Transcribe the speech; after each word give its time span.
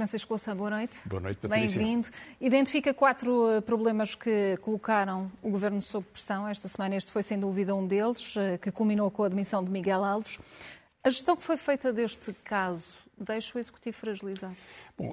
Francisco 0.00 0.32
Louçã, 0.32 0.56
boa 0.56 0.70
noite. 0.70 0.98
Boa 1.06 1.20
noite, 1.20 1.36
Patrícia. 1.36 1.78
Bem-vindo. 1.78 2.08
Identifica 2.40 2.94
quatro 2.94 3.50
eh, 3.50 3.60
problemas 3.60 4.14
que 4.14 4.56
colocaram 4.62 5.30
o 5.42 5.50
Governo 5.50 5.82
sob 5.82 6.06
pressão. 6.10 6.48
Esta 6.48 6.68
semana 6.68 6.96
este 6.96 7.12
foi, 7.12 7.22
sem 7.22 7.38
dúvida, 7.38 7.74
um 7.74 7.86
deles, 7.86 8.34
eh, 8.36 8.56
que 8.56 8.72
culminou 8.72 9.10
com 9.10 9.24
a 9.24 9.26
admissão 9.26 9.62
de 9.62 9.70
Miguel 9.70 10.02
Alves. 10.02 10.38
A 11.04 11.10
gestão 11.10 11.36
que 11.36 11.42
foi 11.42 11.58
feita 11.58 11.92
deste 11.92 12.32
caso 12.32 12.94
deixa 13.18 13.58
o 13.58 13.60
Executivo 13.60 13.96
fragilizado? 13.96 14.56
Bom, 14.96 15.12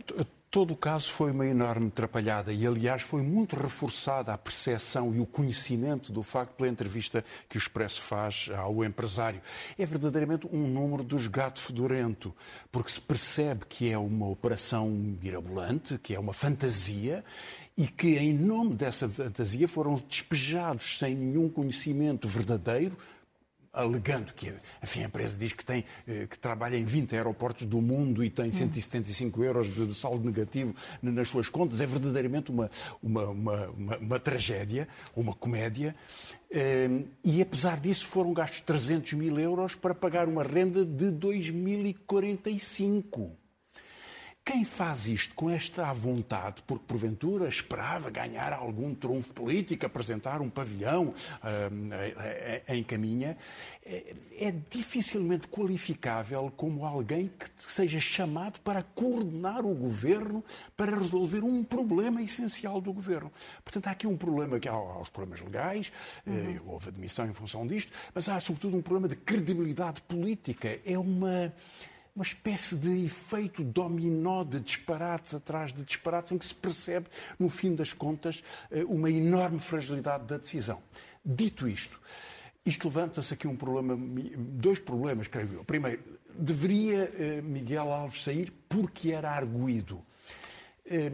todo 0.50 0.72
o 0.72 0.78
caso 0.78 1.12
foi 1.12 1.32
uma 1.32 1.46
enorme 1.46 1.88
atrapalhada 1.88 2.54
e, 2.54 2.66
aliás, 2.66 3.02
foi 3.02 3.22
muito 3.22 3.56
reforçada 3.56 4.34
a 4.34 4.38
percepção 4.38 5.14
e 5.14 5.20
o 5.20 5.26
conhecimento 5.26 6.12
do 6.12 6.24
facto 6.24 6.54
pela 6.54 6.70
entrevista 6.70 7.24
que 7.50 7.58
o 7.58 7.60
Expresso 7.60 8.02
faz 8.02 8.50
ao 8.56 8.84
empresário. 8.84 9.42
É 9.78 9.86
verdadeiramente 9.86 10.48
um 10.52 10.68
número 10.68 11.04
dos 11.04 11.28
gato 11.28 11.60
fedorento, 11.60 12.34
porque 12.72 12.92
se 12.92 13.02
percebe 13.02 13.66
que 13.68 13.92
é 13.92 13.98
uma 13.98 14.28
operação 14.28 14.90
mirabolante, 14.90 15.98
que 15.98 16.16
é 16.16 16.20
uma 16.20 16.34
fantasia 16.34 17.24
e 17.76 17.88
que, 17.88 18.18
em 18.18 18.34
nome 18.34 18.74
dessa 18.74 19.08
fantasia, 19.08 19.68
foram 19.68 19.94
despejados 19.94 20.98
sem 20.98 21.14
nenhum 21.14 21.50
conhecimento 21.50 22.28
verdadeiro 22.28 22.98
alegando 23.78 24.34
que 24.34 24.52
enfim, 24.82 25.04
a 25.04 25.06
empresa 25.06 25.38
diz 25.38 25.54
que, 25.54 25.64
tem, 25.64 25.86
eh, 26.08 26.26
que 26.28 26.38
trabalha 26.38 26.76
em 26.76 26.84
20 26.84 27.16
aeroportos 27.16 27.66
do 27.66 27.82
mundo 27.82 28.22
e 28.24 28.30
tem 28.30 28.52
175 28.52 29.44
euros 29.44 29.74
de 29.74 29.92
saldo 29.94 30.26
negativo 30.26 30.76
nas 31.02 31.30
suas 31.30 31.48
contas, 31.50 31.82
é 31.82 31.86
verdadeiramente 31.86 32.52
uma, 32.52 32.70
uma, 33.02 33.24
uma, 33.26 33.68
uma, 33.70 33.98
uma 33.98 34.20
tragédia, 34.20 34.88
uma 35.16 35.34
comédia. 35.34 35.96
Eh, 36.50 37.04
e 37.24 37.42
apesar 37.42 37.80
disso 37.80 38.08
foram 38.08 38.34
gastos 38.34 38.62
300 38.62 39.14
mil 39.14 39.40
euros 39.40 39.76
para 39.76 39.94
pagar 39.94 40.28
uma 40.28 40.42
renda 40.44 40.84
de 40.86 41.12
2045. 41.12 43.47
Quem 44.48 44.64
faz 44.64 45.10
isto 45.10 45.36
com 45.36 45.50
esta 45.50 45.92
vontade, 45.92 46.64
porque 46.66 46.86
porventura 46.88 47.50
esperava 47.50 48.10
ganhar 48.10 48.54
algum 48.54 48.96
trunfo 48.96 49.34
político, 49.34 49.86
apresentar 49.86 50.40
um 50.40 50.50
pavilhão 50.50 51.08
uh, 51.10 52.74
em 52.74 52.82
caminha, 52.82 53.38
é, 53.86 54.16
é 54.40 54.54
dificilmente 54.70 55.50
qualificável 55.50 56.50
como 56.56 56.86
alguém 56.86 57.28
que 57.28 57.50
seja 57.58 58.00
chamado 58.00 58.62
para 58.62 58.84
coordenar 58.84 59.66
o 59.66 59.76
governo 59.76 60.42
para 60.78 60.96
resolver 60.96 61.44
um 61.44 61.62
problema 61.62 62.22
essencial 62.22 62.80
do 62.80 62.94
governo. 62.94 63.30
Portanto, 63.66 63.88
há 63.88 63.92
aqui 63.92 64.08
um 64.08 64.16
problema 64.16 64.62
que 64.62 64.70
há, 64.70 64.72
há 64.72 65.02
os 65.02 65.10
problemas 65.10 65.42
legais, 65.42 65.92
uhum. 66.26 66.58
houve 66.68 66.88
admissão 66.88 67.28
em 67.28 67.34
função 67.34 67.68
disto, 67.68 67.92
mas 68.16 68.30
há 68.30 68.40
sobretudo 68.40 68.78
um 68.78 68.82
problema 68.82 69.10
de 69.10 69.18
credibilidade 69.18 70.02
política. 70.04 70.80
É 70.86 70.98
uma 70.98 71.54
uma 72.18 72.24
espécie 72.24 72.76
de 72.76 73.06
efeito 73.06 73.64
dominó 73.64 74.44
de 74.44 74.60
disparates 74.60 75.36
atrás 75.36 75.72
de 75.72 75.84
disparates, 75.84 76.32
em 76.32 76.38
que 76.40 76.46
se 76.46 76.56
percebe, 76.56 77.06
no 77.38 77.48
fim 77.48 77.76
das 77.76 77.94
contas, 77.94 78.44
eh, 78.72 78.84
uma 78.86 79.08
enorme 79.12 79.60
fragilidade 79.60 80.26
da 80.26 80.40
decisão. 80.40 80.82
Dito 81.24 81.68
isto, 81.68 82.02
isto 82.66 82.88
levanta-se 82.88 83.36
aqui 83.36 83.48
um 83.48 83.56
problema, 83.56 83.96
dois 84.36 84.80
problemas, 84.80 85.28
creio 85.28 85.54
eu. 85.54 85.64
Primeiro, 85.64 86.02
deveria 86.34 87.14
eh, 87.20 87.40
Miguel 87.44 87.94
Alves 87.94 88.24
sair 88.24 88.52
porque 88.68 89.12
era 89.12 89.30
arguído. 89.30 90.04
Eh, 90.88 91.12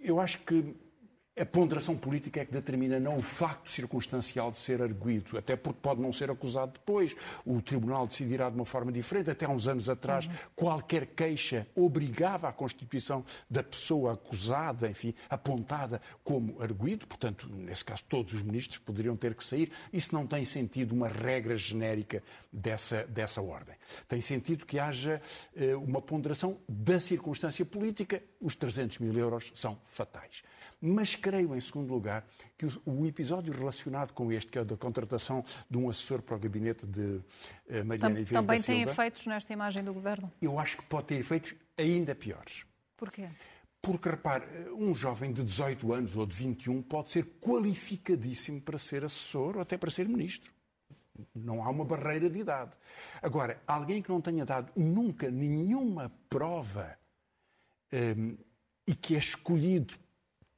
eu 0.00 0.18
acho 0.18 0.38
que 0.38 0.74
a 1.36 1.44
ponderação 1.44 1.96
política 1.96 2.40
é 2.40 2.44
que 2.44 2.52
determina 2.52 3.00
não 3.00 3.16
o 3.16 3.22
facto 3.22 3.68
circunstancial 3.68 4.52
de 4.52 4.58
ser 4.58 4.80
arguído, 4.80 5.36
até 5.36 5.56
porque 5.56 5.80
pode 5.82 6.00
não 6.00 6.12
ser 6.12 6.30
acusado 6.30 6.72
depois. 6.74 7.16
O 7.44 7.60
tribunal 7.60 8.06
decidirá 8.06 8.48
de 8.48 8.54
uma 8.54 8.64
forma 8.64 8.92
diferente. 8.92 9.30
Até 9.30 9.44
há 9.44 9.48
uns 9.48 9.66
anos 9.66 9.88
atrás, 9.88 10.30
qualquer 10.54 11.06
queixa 11.06 11.66
obrigava 11.74 12.48
a 12.48 12.52
constituição 12.52 13.24
da 13.50 13.64
pessoa 13.64 14.12
acusada, 14.12 14.88
enfim, 14.88 15.12
apontada 15.28 16.00
como 16.22 16.62
arguído. 16.62 17.04
Portanto, 17.04 17.48
nesse 17.52 17.84
caso, 17.84 18.04
todos 18.08 18.32
os 18.32 18.42
ministros 18.42 18.78
poderiam 18.78 19.16
ter 19.16 19.34
que 19.34 19.42
sair. 19.42 19.72
Isso 19.92 20.14
não 20.14 20.28
tem 20.28 20.44
sentido 20.44 20.92
uma 20.92 21.08
regra 21.08 21.56
genérica 21.56 22.22
dessa, 22.52 23.04
dessa 23.06 23.42
ordem. 23.42 23.74
Tem 24.06 24.20
sentido 24.20 24.64
que 24.64 24.78
haja 24.78 25.20
eh, 25.56 25.74
uma 25.74 26.00
ponderação 26.00 26.60
da 26.68 27.00
circunstância 27.00 27.64
política. 27.66 28.22
Os 28.40 28.54
300 28.54 29.00
mil 29.00 29.18
euros 29.18 29.50
são 29.52 29.80
fatais. 29.84 30.44
Mas 30.86 31.16
creio, 31.16 31.56
em 31.56 31.60
segundo 31.62 31.90
lugar, 31.94 32.26
que 32.58 32.66
o 32.84 33.06
episódio 33.06 33.54
relacionado 33.54 34.12
com 34.12 34.30
este, 34.30 34.52
que 34.52 34.58
é 34.58 34.64
da 34.64 34.76
contratação 34.76 35.42
de 35.70 35.78
um 35.78 35.88
assessor 35.88 36.20
para 36.20 36.36
o 36.36 36.38
gabinete 36.38 36.86
de 36.86 37.22
eh, 37.66 37.82
Mariana 37.82 38.22
Tam, 38.22 38.42
Também 38.42 38.60
tem 38.60 38.82
efeitos 38.82 39.26
nesta 39.26 39.50
imagem 39.50 39.82
do 39.82 39.94
governo? 39.94 40.30
Eu 40.42 40.58
acho 40.58 40.76
que 40.76 40.82
pode 40.82 41.06
ter 41.06 41.14
efeitos 41.14 41.54
ainda 41.78 42.14
piores. 42.14 42.66
Porquê? 42.98 43.30
Porque, 43.80 44.10
repare, 44.10 44.44
um 44.76 44.94
jovem 44.94 45.32
de 45.32 45.42
18 45.42 45.90
anos 45.90 46.16
ou 46.18 46.26
de 46.26 46.36
21 46.36 46.82
pode 46.82 47.10
ser 47.10 47.24
qualificadíssimo 47.40 48.60
para 48.60 48.76
ser 48.76 49.06
assessor 49.06 49.56
ou 49.56 49.62
até 49.62 49.78
para 49.78 49.90
ser 49.90 50.06
ministro. 50.06 50.52
Não 51.34 51.64
há 51.64 51.70
uma 51.70 51.86
barreira 51.86 52.28
de 52.28 52.40
idade. 52.40 52.72
Agora, 53.22 53.58
alguém 53.66 54.02
que 54.02 54.10
não 54.10 54.20
tenha 54.20 54.44
dado 54.44 54.70
nunca 54.76 55.30
nenhuma 55.30 56.12
prova 56.28 56.98
um, 57.90 57.96
ehm, 57.96 58.36
e 58.86 58.94
que 58.94 59.14
é 59.14 59.18
escolhido 59.18 60.03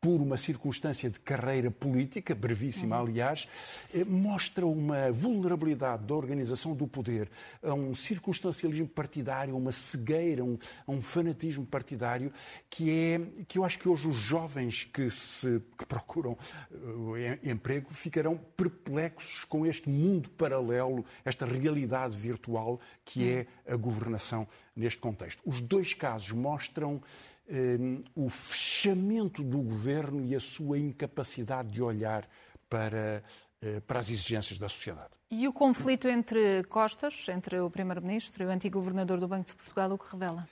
por 0.06 0.22
uma 0.22 0.36
circunstância 0.36 1.10
de 1.10 1.18
carreira 1.18 1.68
política, 1.68 2.32
brevíssima 2.32 2.94
uhum. 2.94 3.08
aliás, 3.08 3.48
eh, 3.92 4.04
mostra 4.04 4.64
uma 4.64 5.10
vulnerabilidade 5.10 6.06
da 6.06 6.14
organização 6.14 6.76
do 6.76 6.86
poder 6.86 7.28
a 7.60 7.74
um 7.74 7.92
circunstancialismo 7.92 8.86
partidário, 8.86 9.52
a 9.52 9.56
uma 9.56 9.72
cegueira, 9.72 10.44
um, 10.44 10.56
a 10.86 10.92
um 10.92 11.02
fanatismo 11.02 11.66
partidário 11.66 12.32
que 12.70 12.88
é 12.88 13.20
que 13.48 13.58
eu 13.58 13.64
acho 13.64 13.80
que 13.80 13.88
hoje 13.88 14.06
os 14.06 14.14
jovens 14.14 14.84
que 14.84 15.10
se 15.10 15.60
que 15.76 15.84
procuram 15.84 16.38
uh, 16.70 17.16
emprego 17.42 17.92
ficarão 17.92 18.38
perplexos 18.56 19.42
com 19.42 19.66
este 19.66 19.88
mundo 19.88 20.30
paralelo, 20.30 21.04
esta 21.24 21.44
realidade 21.44 22.16
virtual 22.16 22.78
que 23.04 23.28
é 23.28 23.46
a 23.66 23.74
governação 23.74 24.46
neste 24.76 25.00
contexto. 25.00 25.42
Os 25.44 25.60
dois 25.60 25.94
casos 25.94 26.30
mostram 26.30 27.02
Ehm, 27.48 28.02
o 28.14 28.28
fechamento 28.28 29.42
do 29.44 29.58
governo 29.58 30.24
e 30.24 30.34
a 30.34 30.40
sua 30.40 30.78
incapacidade 30.78 31.70
de 31.70 31.80
olhar 31.80 32.28
para, 32.68 33.22
eh, 33.62 33.78
para 33.86 34.00
as 34.00 34.10
exigências 34.10 34.58
da 34.58 34.68
sociedade. 34.68 35.10
E 35.30 35.46
o 35.46 35.52
conflito 35.52 36.08
entre 36.08 36.64
Costas, 36.64 37.28
entre 37.28 37.60
o 37.60 37.70
Primeiro-Ministro 37.70 38.42
e 38.42 38.46
o 38.46 38.50
antigo 38.50 38.80
governador 38.80 39.20
do 39.20 39.28
Banco 39.28 39.46
de 39.46 39.54
Portugal, 39.54 39.92
o 39.92 39.98
que 39.98 40.10
revela? 40.10 40.48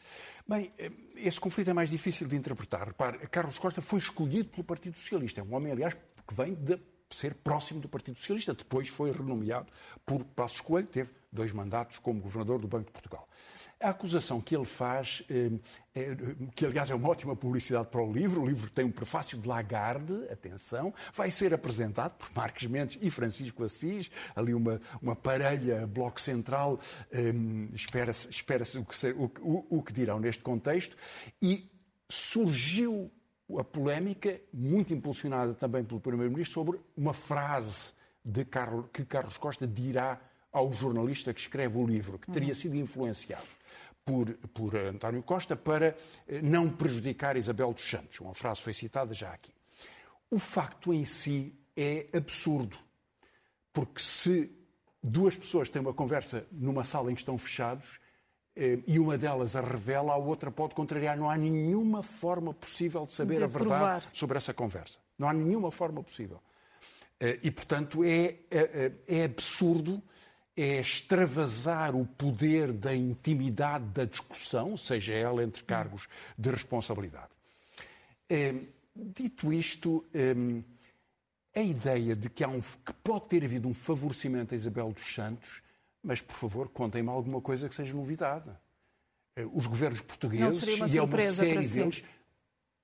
Bem, 0.46 0.72
eh, 0.78 0.92
esse 1.16 1.40
conflito 1.40 1.70
é 1.70 1.72
mais 1.72 1.90
difícil 1.90 2.28
de 2.28 2.36
interpretar. 2.36 2.86
Repare, 2.86 3.18
Carlos 3.26 3.58
Costa 3.58 3.82
foi 3.82 3.98
escolhido 3.98 4.50
pelo 4.50 4.62
Partido 4.62 4.96
Socialista. 4.96 5.40
É 5.40 5.42
um 5.44 5.52
homem, 5.52 5.72
aliás, 5.72 5.94
que 5.94 6.34
vem 6.34 6.54
de 6.54 6.78
ser 7.14 7.34
próximo 7.34 7.80
do 7.80 7.88
Partido 7.88 8.18
Socialista. 8.18 8.54
Depois 8.54 8.88
foi 8.88 9.10
renomeado 9.10 9.66
por 10.04 10.24
Passos 10.24 10.60
Coelho, 10.60 10.86
teve 10.86 11.12
dois 11.32 11.52
mandatos 11.52 11.98
como 11.98 12.20
governador 12.20 12.60
do 12.60 12.68
Banco 12.68 12.86
de 12.86 12.92
Portugal. 12.92 13.28
A 13.80 13.90
acusação 13.90 14.40
que 14.40 14.56
ele 14.56 14.64
faz, 14.64 15.22
eh, 15.28 15.50
é, 15.94 16.16
que 16.54 16.64
aliás 16.64 16.90
é 16.90 16.94
uma 16.94 17.08
ótima 17.08 17.36
publicidade 17.36 17.88
para 17.88 18.02
o 18.02 18.10
livro, 18.10 18.40
o 18.40 18.46
livro 18.46 18.70
tem 18.70 18.84
um 18.84 18.90
prefácio 18.90 19.36
de 19.36 19.46
Lagarde, 19.46 20.14
atenção, 20.30 20.94
vai 21.12 21.30
ser 21.30 21.52
apresentado 21.52 22.12
por 22.12 22.32
Marcos 22.34 22.66
Mendes 22.66 22.98
e 23.02 23.10
Francisco 23.10 23.64
Assis, 23.64 24.10
ali 24.34 24.54
uma, 24.54 24.80
uma 25.02 25.16
parelha 25.16 25.86
bloco 25.86 26.20
central, 26.20 26.78
eh, 27.12 27.32
espera-se 27.74 28.30
espera 28.30 28.64
o, 28.78 28.84
que, 28.84 29.06
o, 29.08 29.32
o, 29.42 29.78
o 29.78 29.82
que 29.82 29.92
dirão 29.92 30.18
neste 30.20 30.42
contexto, 30.42 30.96
e 31.42 31.68
surgiu 32.08 33.10
a 33.58 33.64
polémica, 33.64 34.40
muito 34.52 34.92
impulsionada 34.92 35.54
também 35.54 35.84
pelo 35.84 36.00
Primeiro-Ministro, 36.00 36.54
sobre 36.54 36.80
uma 36.96 37.12
frase 37.12 37.92
de 38.24 38.44
Carlos, 38.44 38.86
que 38.92 39.04
Carlos 39.04 39.36
Costa 39.36 39.66
dirá 39.66 40.20
ao 40.52 40.72
jornalista 40.72 41.34
que 41.34 41.40
escreve 41.40 41.76
o 41.78 41.86
livro, 41.86 42.18
que 42.18 42.30
teria 42.30 42.54
sido 42.54 42.76
influenciado 42.76 43.46
por, 44.04 44.32
por 44.52 44.76
António 44.76 45.22
Costa 45.22 45.56
para 45.56 45.96
eh, 46.28 46.40
não 46.42 46.70
prejudicar 46.70 47.36
Isabel 47.36 47.72
dos 47.72 47.82
Santos. 47.82 48.20
Uma 48.20 48.34
frase 48.34 48.62
foi 48.62 48.74
citada 48.74 49.12
já 49.12 49.32
aqui. 49.32 49.52
O 50.30 50.38
facto 50.38 50.92
em 50.92 51.04
si 51.04 51.54
é 51.76 52.06
absurdo, 52.12 52.76
porque 53.72 54.00
se 54.00 54.50
duas 55.02 55.36
pessoas 55.36 55.68
têm 55.68 55.82
uma 55.82 55.92
conversa 55.92 56.46
numa 56.52 56.84
sala 56.84 57.10
em 57.10 57.14
que 57.14 57.20
estão 57.20 57.36
fechados 57.36 57.98
e 58.56 58.98
uma 58.98 59.18
delas 59.18 59.56
a 59.56 59.60
revela, 59.60 60.12
a 60.12 60.16
outra 60.16 60.50
pode 60.50 60.74
contrariar. 60.74 61.16
Não 61.16 61.28
há 61.28 61.36
nenhuma 61.36 62.02
forma 62.02 62.54
possível 62.54 63.04
de 63.04 63.12
saber 63.12 63.36
de 63.36 63.44
a 63.44 63.46
verdade 63.46 63.68
provar. 63.68 64.08
sobre 64.12 64.36
essa 64.36 64.54
conversa. 64.54 64.98
Não 65.18 65.28
há 65.28 65.32
nenhuma 65.32 65.70
forma 65.70 66.02
possível. 66.02 66.40
Eh, 67.18 67.40
e, 67.42 67.50
portanto, 67.50 68.04
é, 68.04 68.36
é, 68.50 68.92
é 69.08 69.24
absurdo 69.24 70.02
é 70.56 70.78
extravasar 70.78 71.96
o 71.96 72.06
poder 72.06 72.72
da 72.72 72.94
intimidade 72.94 73.86
da 73.86 74.04
discussão, 74.04 74.76
seja 74.76 75.12
ela 75.12 75.42
entre 75.42 75.64
cargos 75.64 76.06
de 76.38 76.48
responsabilidade. 76.48 77.30
É, 78.28 78.54
dito 78.94 79.52
isto, 79.52 80.04
hum, 80.14 80.62
a 81.54 81.60
ideia 81.60 82.14
de 82.14 82.30
que, 82.30 82.44
há 82.44 82.48
um, 82.48 82.60
que 82.60 82.92
pode 83.02 83.28
ter 83.28 83.44
havido 83.44 83.66
um 83.66 83.74
favorecimento 83.74 84.54
a 84.54 84.56
Isabel 84.56 84.92
dos 84.92 85.12
Santos, 85.12 85.60
mas, 86.04 86.20
por 86.20 86.36
favor, 86.36 86.68
contem-me 86.68 87.08
alguma 87.08 87.40
coisa 87.40 87.68
que 87.68 87.74
seja 87.74 87.94
novidade. 87.94 88.50
Eh, 89.34 89.46
os 89.52 89.66
governos 89.66 90.02
portugueses, 90.02 90.62
e 90.92 90.98
é 90.98 91.02
uma 91.02 91.22
série 91.22 91.66
deles, 91.66 92.04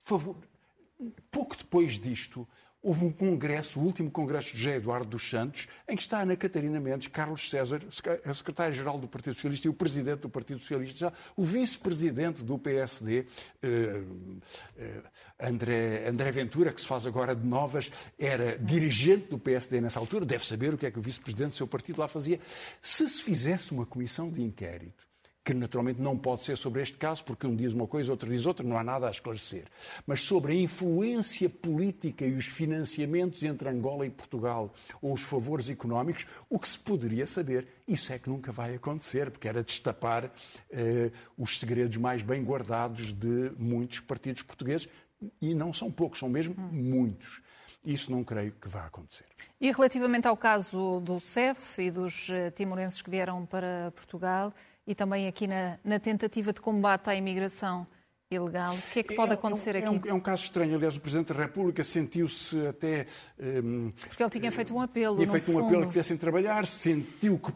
favor, 0.03 0.35
pouco 1.29 1.55
depois 1.55 1.93
disto, 1.99 2.47
Houve 2.83 3.05
um 3.05 3.11
congresso, 3.11 3.79
o 3.79 3.83
último 3.83 4.09
congresso 4.09 4.53
de 4.53 4.57
José 4.57 4.77
Eduardo 4.77 5.09
dos 5.09 5.29
Santos, 5.29 5.67
em 5.87 5.95
que 5.95 6.01
está 6.01 6.21
Ana 6.21 6.35
Catarina 6.35 6.79
Mendes, 6.79 7.07
Carlos 7.07 7.47
César, 7.47 7.79
a 8.25 8.33
secretária-geral 8.33 8.97
do 8.97 9.07
Partido 9.07 9.35
Socialista 9.35 9.67
e 9.67 9.69
o 9.69 9.73
presidente 9.73 10.21
do 10.21 10.29
Partido 10.29 10.59
Socialista, 10.59 11.13
o 11.35 11.43
vice-presidente 11.43 12.43
do 12.43 12.57
PSD, 12.57 13.27
eh, 13.61 14.03
eh, 14.77 15.01
André, 15.39 16.09
André 16.09 16.31
Ventura, 16.31 16.73
que 16.73 16.81
se 16.81 16.87
faz 16.87 17.05
agora 17.05 17.35
de 17.35 17.45
novas, 17.45 17.91
era 18.17 18.57
dirigente 18.57 19.27
do 19.29 19.37
PSD 19.37 19.79
nessa 19.79 19.99
altura, 19.99 20.25
deve 20.25 20.47
saber 20.47 20.73
o 20.73 20.77
que 20.77 20.87
é 20.87 20.91
que 20.91 20.97
o 20.97 21.03
vice-presidente 21.03 21.51
do 21.51 21.57
seu 21.57 21.67
partido 21.67 21.99
lá 21.99 22.07
fazia. 22.07 22.39
Se 22.81 23.07
se 23.07 23.21
fizesse 23.21 23.73
uma 23.73 23.85
comissão 23.85 24.27
de 24.31 24.41
inquérito 24.41 25.10
que 25.53 25.59
naturalmente 25.59 26.01
não 26.01 26.17
pode 26.17 26.43
ser 26.43 26.57
sobre 26.57 26.81
este 26.81 26.97
caso, 26.97 27.23
porque 27.23 27.45
um 27.45 27.55
diz 27.55 27.73
uma 27.73 27.87
coisa, 27.87 28.11
outro 28.11 28.29
diz 28.29 28.45
outra, 28.45 28.65
não 28.65 28.77
há 28.77 28.83
nada 28.83 29.07
a 29.07 29.11
esclarecer, 29.11 29.65
mas 30.07 30.21
sobre 30.21 30.53
a 30.53 30.55
influência 30.55 31.49
política 31.49 32.25
e 32.25 32.33
os 32.33 32.45
financiamentos 32.45 33.43
entre 33.43 33.67
Angola 33.67 34.05
e 34.05 34.09
Portugal, 34.09 34.73
ou 35.01 35.13
os 35.13 35.21
favores 35.21 35.69
económicos, 35.69 36.25
o 36.49 36.57
que 36.57 36.69
se 36.69 36.79
poderia 36.79 37.25
saber, 37.25 37.67
isso 37.87 38.13
é 38.13 38.19
que 38.19 38.29
nunca 38.29 38.51
vai 38.51 38.75
acontecer, 38.75 39.29
porque 39.29 39.47
era 39.47 39.63
destapar 39.63 40.31
eh, 40.69 41.11
os 41.37 41.59
segredos 41.59 41.97
mais 41.97 42.23
bem 42.23 42.43
guardados 42.43 43.13
de 43.13 43.51
muitos 43.57 43.99
partidos 43.99 44.43
portugueses, 44.43 44.87
e 45.41 45.53
não 45.53 45.73
são 45.73 45.91
poucos, 45.91 46.19
são 46.19 46.29
mesmo 46.29 46.55
muitos. 46.55 47.41
Isso 47.83 48.11
não 48.11 48.23
creio 48.23 48.51
que 48.53 48.67
vá 48.67 48.85
acontecer. 48.85 49.25
E 49.59 49.71
relativamente 49.71 50.27
ao 50.27 50.37
caso 50.37 50.99
do 50.99 51.19
CEF 51.19 51.81
e 51.81 51.91
dos 51.91 52.29
eh, 52.29 52.51
timorenses 52.51 53.01
que 53.01 53.09
vieram 53.09 53.45
para 53.45 53.91
Portugal, 53.95 54.53
e 54.85 54.93
também 54.93 55.27
aqui 55.27 55.47
na, 55.47 55.79
na 55.83 55.99
tentativa 55.99 56.53
de 56.53 56.61
combate 56.61 57.09
à 57.09 57.15
imigração 57.15 57.85
ilegal. 58.29 58.75
O 58.75 58.81
que 58.93 58.99
é 58.99 59.03
que 59.03 59.15
pode 59.15 59.33
acontecer 59.33 59.75
é, 59.75 59.81
é 59.81 59.89
um, 59.89 59.95
aqui? 59.95 60.09
É 60.09 60.11
um, 60.11 60.15
é 60.15 60.17
um, 60.17 60.21
caso 60.21 60.43
estranho. 60.43 60.75
Aliás, 60.75 60.95
o 60.95 61.01
Presidente 61.01 61.33
da 61.33 61.43
República 61.43 61.83
sentiu-se 61.83 62.67
até. 62.67 63.07
Um, 63.39 63.91
Porque 64.07 64.23
ele 64.23 64.29
tinha 64.29 64.51
feito 64.51 64.73
um 64.73 64.81
apelo. 64.81 65.17
Tinha 65.17 65.29
feito 65.29 65.45
fundo. 65.45 65.59
um 65.59 65.65
apelo 65.67 65.87
que 65.87 65.93
viessem 65.93 66.17
trabalhar, 66.17 66.65
sentiu 66.65 67.37
que 67.37 67.51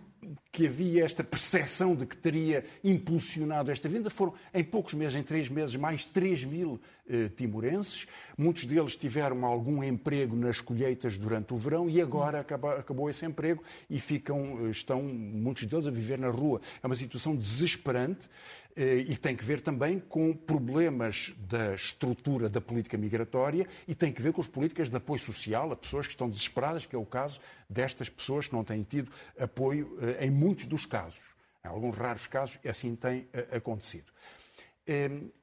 que 0.51 0.67
havia 0.67 1.03
esta 1.03 1.23
percepção 1.23 1.95
de 1.95 2.05
que 2.05 2.15
teria 2.15 2.63
impulsionado 2.83 3.71
esta 3.71 3.89
vinda. 3.89 4.09
Foram, 4.09 4.33
em 4.53 4.63
poucos 4.63 4.93
meses, 4.93 5.15
em 5.15 5.23
três 5.23 5.49
meses, 5.49 5.75
mais 5.75 6.05
3 6.05 6.45
mil 6.45 6.79
eh, 7.07 7.29
timorenses. 7.35 8.07
Muitos 8.37 8.65
deles 8.65 8.95
tiveram 8.95 9.45
algum 9.45 9.83
emprego 9.83 10.35
nas 10.35 10.61
colheitas 10.61 11.17
durante 11.17 11.53
o 11.53 11.57
verão 11.57 11.89
e 11.89 12.01
agora 12.01 12.39
acaba, 12.39 12.79
acabou 12.79 13.09
esse 13.09 13.25
emprego 13.25 13.61
e 13.89 13.99
ficam, 13.99 14.65
eh, 14.65 14.69
estão 14.69 15.03
muitos 15.03 15.65
deles 15.65 15.87
a 15.87 15.91
viver 15.91 16.17
na 16.17 16.29
rua. 16.29 16.61
É 16.81 16.87
uma 16.87 16.95
situação 16.95 17.35
desesperante. 17.35 18.29
Eh, 18.77 19.05
e 19.07 19.15
tem 19.15 19.37
que 19.37 19.43
ver 19.43 19.61
também 19.61 19.99
com 19.99 20.33
problemas 20.33 21.33
da 21.37 21.73
estrutura 21.73 22.49
da 22.49 22.59
política 22.59 22.97
migratória 22.97 23.65
e 23.87 23.95
tem 23.95 24.11
que 24.11 24.21
ver 24.21 24.33
com 24.33 24.41
as 24.41 24.49
políticas 24.49 24.89
de 24.89 24.97
apoio 24.97 25.19
social 25.19 25.71
a 25.71 25.77
pessoas 25.77 26.05
que 26.05 26.11
estão 26.11 26.29
desesperadas, 26.29 26.85
que 26.85 26.93
é 26.93 26.99
o 26.99 27.05
caso 27.05 27.39
destas 27.69 28.09
pessoas 28.09 28.47
que 28.47 28.53
não 28.53 28.65
têm 28.65 28.83
tido 28.83 29.09
apoio 29.39 29.97
eh, 30.01 30.25
em 30.25 30.31
muitos 30.31 30.67
dos 30.67 30.85
casos. 30.85 31.23
Em 31.63 31.69
alguns 31.69 31.95
raros 31.95 32.27
casos, 32.27 32.59
assim 32.67 32.95
tem 32.95 33.27
eh, 33.31 33.57
acontecido. 33.57 34.11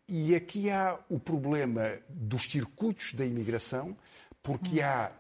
E 0.07 0.37
aqui 0.37 0.71
há 0.71 0.97
o 1.09 1.19
problema 1.19 1.99
dos 2.09 2.49
circuitos 2.49 3.13
da 3.13 3.27
imigração, 3.27 3.97
porque 4.41 4.81
há 4.81 5.11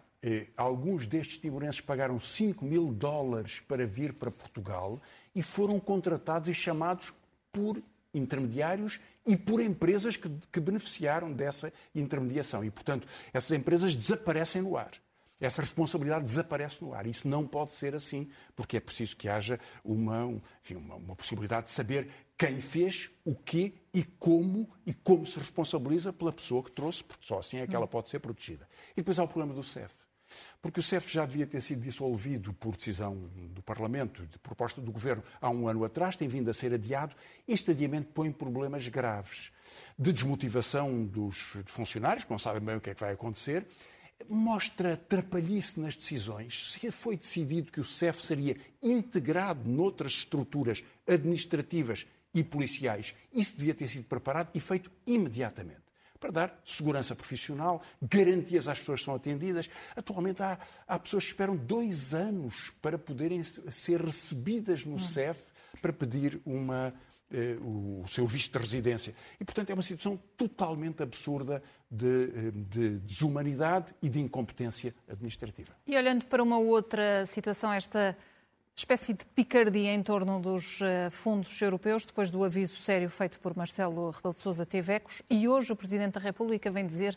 alguns 0.56 1.08
destes 1.08 1.38
timorenses 1.38 1.80
pagaram 1.80 2.20
5 2.20 2.64
mil 2.64 2.92
dólares 2.92 3.60
para 3.60 3.84
vir 3.84 4.12
para 4.12 4.30
Portugal 4.30 5.02
e 5.34 5.42
foram 5.42 5.80
contratados 5.80 6.48
e 6.48 6.54
chamados 6.54 7.12
por 7.50 7.82
intermediários 8.14 9.00
e 9.26 9.36
por 9.36 9.60
empresas 9.60 10.16
que, 10.16 10.28
que, 10.50 10.60
beneficiaram 10.60 11.32
dessa 11.32 11.72
intermediação. 11.94 12.64
E, 12.64 12.70
portanto, 12.70 13.06
essas 13.32 13.52
empresas 13.52 13.96
desaparecem 13.96 14.62
no 14.62 14.76
ar. 14.76 14.90
Essa 15.40 15.60
responsabilidade 15.60 16.24
desaparece 16.24 16.84
no 16.84 16.94
ar. 16.94 17.04
Isso 17.04 17.26
não 17.26 17.46
pode 17.46 17.72
ser 17.72 17.96
assim, 17.96 18.28
porque 18.54 18.76
é 18.76 18.80
preciso 18.80 19.16
que 19.16 19.28
haja 19.28 19.58
uma, 19.84 20.40
enfim, 20.62 20.76
uma, 20.76 20.94
uma 20.94 21.16
possibilidade 21.16 21.66
de 21.66 21.72
saber 21.72 22.08
quem 22.38 22.60
fez, 22.60 23.10
o 23.24 23.34
quê 23.34 23.74
e 23.92 24.04
como, 24.04 24.70
e 24.86 24.94
como 24.94 25.26
se 25.26 25.38
responsabiliza 25.38 26.12
pela 26.12 26.32
pessoa 26.32 26.62
que 26.62 26.70
trouxe, 26.70 27.02
porque 27.02 27.26
só 27.26 27.40
assim 27.40 27.58
é 27.58 27.66
que 27.66 27.74
ela 27.74 27.88
pode 27.88 28.08
ser 28.08 28.20
protegida. 28.20 28.68
E 28.92 28.96
depois 28.96 29.18
há 29.18 29.24
o 29.24 29.28
problema 29.28 29.52
do 29.52 29.62
CEF. 29.62 29.92
Porque 30.60 30.80
o 30.80 30.82
CEF 30.82 31.12
já 31.12 31.26
devia 31.26 31.46
ter 31.46 31.60
sido 31.60 31.80
dissolvido 31.80 32.52
por 32.52 32.76
decisão 32.76 33.16
do 33.50 33.62
Parlamento, 33.62 34.26
de 34.26 34.38
proposta 34.38 34.80
do 34.80 34.92
Governo, 34.92 35.22
há 35.40 35.50
um 35.50 35.66
ano 35.66 35.84
atrás, 35.84 36.16
tem 36.16 36.28
vindo 36.28 36.48
a 36.48 36.54
ser 36.54 36.72
adiado. 36.72 37.16
Este 37.48 37.72
adiamento 37.72 38.12
põe 38.12 38.30
problemas 38.30 38.86
graves 38.86 39.50
de 39.98 40.12
desmotivação 40.12 41.04
dos 41.04 41.56
funcionários, 41.66 42.24
que 42.24 42.30
não 42.30 42.38
sabem 42.38 42.62
bem 42.62 42.76
o 42.76 42.80
que 42.80 42.90
é 42.90 42.94
que 42.94 43.00
vai 43.00 43.12
acontecer, 43.12 43.66
mostra 44.28 44.96
trapalhice 44.96 45.80
nas 45.80 45.96
decisões. 45.96 46.72
Se 46.72 46.90
foi 46.92 47.16
decidido 47.16 47.72
que 47.72 47.80
o 47.80 47.84
CEF 47.84 48.22
seria 48.22 48.56
integrado 48.80 49.68
noutras 49.68 50.12
estruturas 50.12 50.84
administrativas 51.08 52.06
e 52.32 52.44
policiais, 52.44 53.14
isso 53.32 53.56
devia 53.56 53.74
ter 53.74 53.88
sido 53.88 54.04
preparado 54.04 54.50
e 54.54 54.60
feito 54.60 54.90
imediatamente 55.06 55.81
para 56.22 56.30
dar 56.30 56.62
segurança 56.64 57.16
profissional, 57.16 57.82
garantias 58.00 58.68
às 58.68 58.78
pessoas 58.78 59.00
que 59.00 59.06
são 59.06 59.14
atendidas. 59.16 59.68
Atualmente 59.96 60.40
há, 60.40 60.56
há 60.86 60.98
pessoas 60.98 61.24
que 61.24 61.30
esperam 61.30 61.56
dois 61.56 62.14
anos 62.14 62.70
para 62.80 62.96
poderem 62.96 63.42
ser 63.42 64.00
recebidas 64.00 64.84
no 64.84 65.00
CEF 65.00 65.40
para 65.80 65.92
pedir 65.92 66.40
uma, 66.46 66.94
eh, 67.28 67.56
o 67.60 68.04
seu 68.06 68.24
visto 68.24 68.52
de 68.52 68.58
residência. 68.58 69.14
E, 69.40 69.44
portanto, 69.44 69.70
é 69.70 69.74
uma 69.74 69.82
situação 69.82 70.16
totalmente 70.36 71.02
absurda 71.02 71.60
de, 71.90 72.06
eh, 72.06 72.50
de, 72.54 72.98
desumanidade 73.00 73.92
e 74.00 74.08
de 74.08 74.20
incompetência 74.20 74.94
administrativa. 75.08 75.74
E 75.84 75.96
olhando 75.96 76.26
para 76.26 76.40
uma 76.40 76.58
outra 76.58 77.26
situação, 77.26 77.72
esta 77.72 78.16
espécie 78.74 79.12
de 79.14 79.24
picardia 79.26 79.92
em 79.92 80.02
torno 80.02 80.40
dos 80.40 80.80
eh, 80.80 81.10
fundos 81.10 81.60
europeus, 81.60 82.04
depois 82.04 82.30
do 82.30 82.42
aviso 82.42 82.76
sério 82.76 83.08
feito 83.10 83.38
por 83.40 83.56
Marcelo 83.56 84.10
Rebelo 84.10 84.34
de 84.34 84.40
Sousa 84.40 84.64
teve 84.64 84.94
ecos, 84.94 85.22
e 85.28 85.46
hoje 85.46 85.72
o 85.72 85.76
Presidente 85.76 86.14
da 86.14 86.20
República 86.20 86.70
vem 86.70 86.86
dizer 86.86 87.16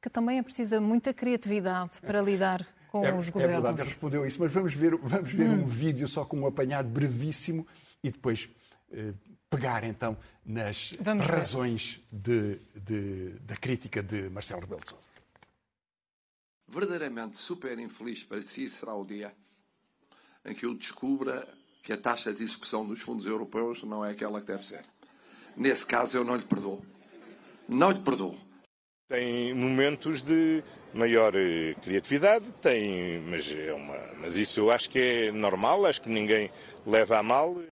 que 0.00 0.08
também 0.08 0.38
é 0.38 0.42
precisa 0.42 0.80
muita 0.80 1.12
criatividade 1.12 2.00
para 2.00 2.20
lidar 2.20 2.66
com 2.90 3.04
é, 3.04 3.12
os 3.14 3.30
governos. 3.30 3.56
É 3.56 3.60
verdade, 3.60 3.80
ele 3.80 3.88
respondeu 3.88 4.26
isso, 4.26 4.40
mas 4.40 4.52
vamos 4.52 4.74
ver, 4.74 4.96
vamos 4.96 5.32
ver 5.32 5.48
hum. 5.48 5.62
um 5.62 5.66
vídeo 5.66 6.06
só 6.06 6.24
com 6.24 6.40
um 6.40 6.46
apanhado 6.46 6.88
brevíssimo 6.88 7.66
e 8.02 8.10
depois 8.10 8.48
eh, 8.92 9.14
pegar 9.48 9.84
então 9.84 10.16
nas 10.44 10.94
vamos 11.00 11.26
razões 11.26 12.00
de, 12.10 12.58
de, 12.74 13.30
da 13.40 13.56
crítica 13.56 14.02
de 14.02 14.28
Marcelo 14.30 14.60
Rebelo 14.62 14.80
de 14.82 14.90
Sousa. 14.90 15.08
Verdadeiramente 16.68 17.36
super 17.36 17.78
infeliz 17.78 18.24
para 18.24 18.42
si 18.42 18.68
será 18.68 18.94
o 18.94 19.04
dia 19.04 19.32
em 20.44 20.54
que 20.54 20.66
eu 20.66 20.74
descubra 20.74 21.46
que 21.82 21.92
a 21.92 21.96
taxa 21.96 22.32
de 22.32 22.42
execução 22.42 22.86
dos 22.86 23.00
fundos 23.00 23.26
europeus 23.26 23.82
não 23.82 24.04
é 24.04 24.10
aquela 24.10 24.40
que 24.40 24.46
deve 24.46 24.64
ser. 24.64 24.84
Nesse 25.56 25.86
caso, 25.86 26.16
eu 26.16 26.24
não 26.24 26.36
lhe 26.36 26.44
perdoo. 26.44 26.84
Não 27.68 27.90
lhe 27.90 28.00
perdoo. 28.00 28.38
Tem 29.08 29.52
momentos 29.54 30.22
de 30.22 30.62
maior 30.94 31.34
eh, 31.36 31.74
criatividade, 31.82 32.50
tem, 32.62 33.20
mas, 33.20 33.50
é 33.54 33.72
uma, 33.72 33.98
mas 34.18 34.36
isso 34.36 34.60
eu 34.60 34.70
acho 34.70 34.88
que 34.88 34.98
é 34.98 35.32
normal, 35.32 35.84
acho 35.84 36.00
que 36.00 36.08
ninguém 36.08 36.50
leva 36.86 37.18
a 37.18 37.22
mal. 37.22 37.62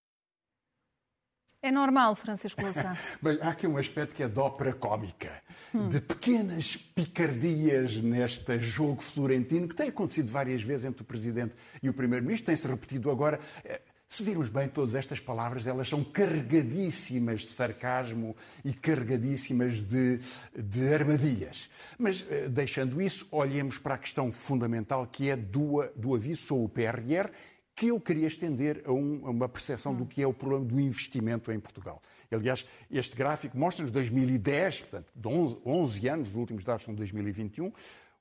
É 1.63 1.71
normal, 1.71 2.17
Francisco 2.17 2.61
Louçã. 2.63 2.97
Bem, 3.23 3.39
há 3.43 3.51
aqui 3.51 3.67
um 3.67 3.77
aspecto 3.77 4.15
que 4.15 4.23
é 4.23 4.29
de 4.29 4.39
ópera 4.39 4.73
cómica. 4.73 5.43
De 5.73 6.01
pequenas 6.01 6.77
picardias 6.77 7.97
neste 7.97 8.59
jogo 8.59 9.03
florentino, 9.03 9.69
que 9.69 9.75
tem 9.75 9.89
acontecido 9.89 10.31
várias 10.31 10.63
vezes 10.63 10.85
entre 10.85 11.03
o 11.03 11.05
Presidente 11.05 11.55
e 11.83 11.89
o 11.89 11.95
Primeiro-Ministro, 11.95 12.47
tem-se 12.47 12.67
repetido 12.67 13.11
agora. 13.11 13.39
Eh, 13.65 13.81
se 14.09 14.25
virmos 14.25 14.49
bem 14.49 14.69
todas 14.69 14.97
estas 14.97 15.21
palavras, 15.21 15.69
elas 15.69 15.89
são 15.89 16.03
carregadíssimas 16.03 17.43
de 17.43 17.49
sarcasmo 17.49 18.37
e 18.65 18.73
carregadíssimas 18.73 19.81
de, 19.81 20.19
de 20.59 20.93
armadilhas. 20.93 21.71
Mas, 21.97 22.25
eh, 22.29 22.49
deixando 22.49 23.01
isso, 23.01 23.29
olhemos 23.31 23.79
para 23.79 23.95
a 23.95 23.99
questão 23.99 24.33
fundamental 24.33 25.07
que 25.07 25.31
é 25.31 25.37
do, 25.37 25.85
do 25.95 26.15
aviso 26.17 26.43
sobre 26.43 26.65
o 26.65 26.69
PRR 26.69 27.31
que 27.81 27.87
eu 27.87 27.99
queria 27.99 28.27
estender 28.27 28.83
a, 28.85 28.93
um, 28.93 29.23
a 29.25 29.31
uma 29.31 29.49
percepção 29.49 29.95
do 29.95 30.05
que 30.05 30.21
é 30.21 30.27
o 30.27 30.35
problema 30.35 30.67
do 30.67 30.79
investimento 30.79 31.51
em 31.51 31.59
Portugal. 31.59 32.03
Aliás, 32.31 32.65
este 32.91 33.17
gráfico 33.17 33.59
mostra-nos 33.59 33.91
2010, 33.91 34.83
portanto, 34.83 35.13
de 35.15 35.29
11, 35.29 35.59
11 35.65 36.09
anos, 36.09 36.29
os 36.29 36.37
últimos 36.37 36.65
dados 36.65 36.85
são 36.85 36.95
de 36.95 36.99
2021, 36.99 37.73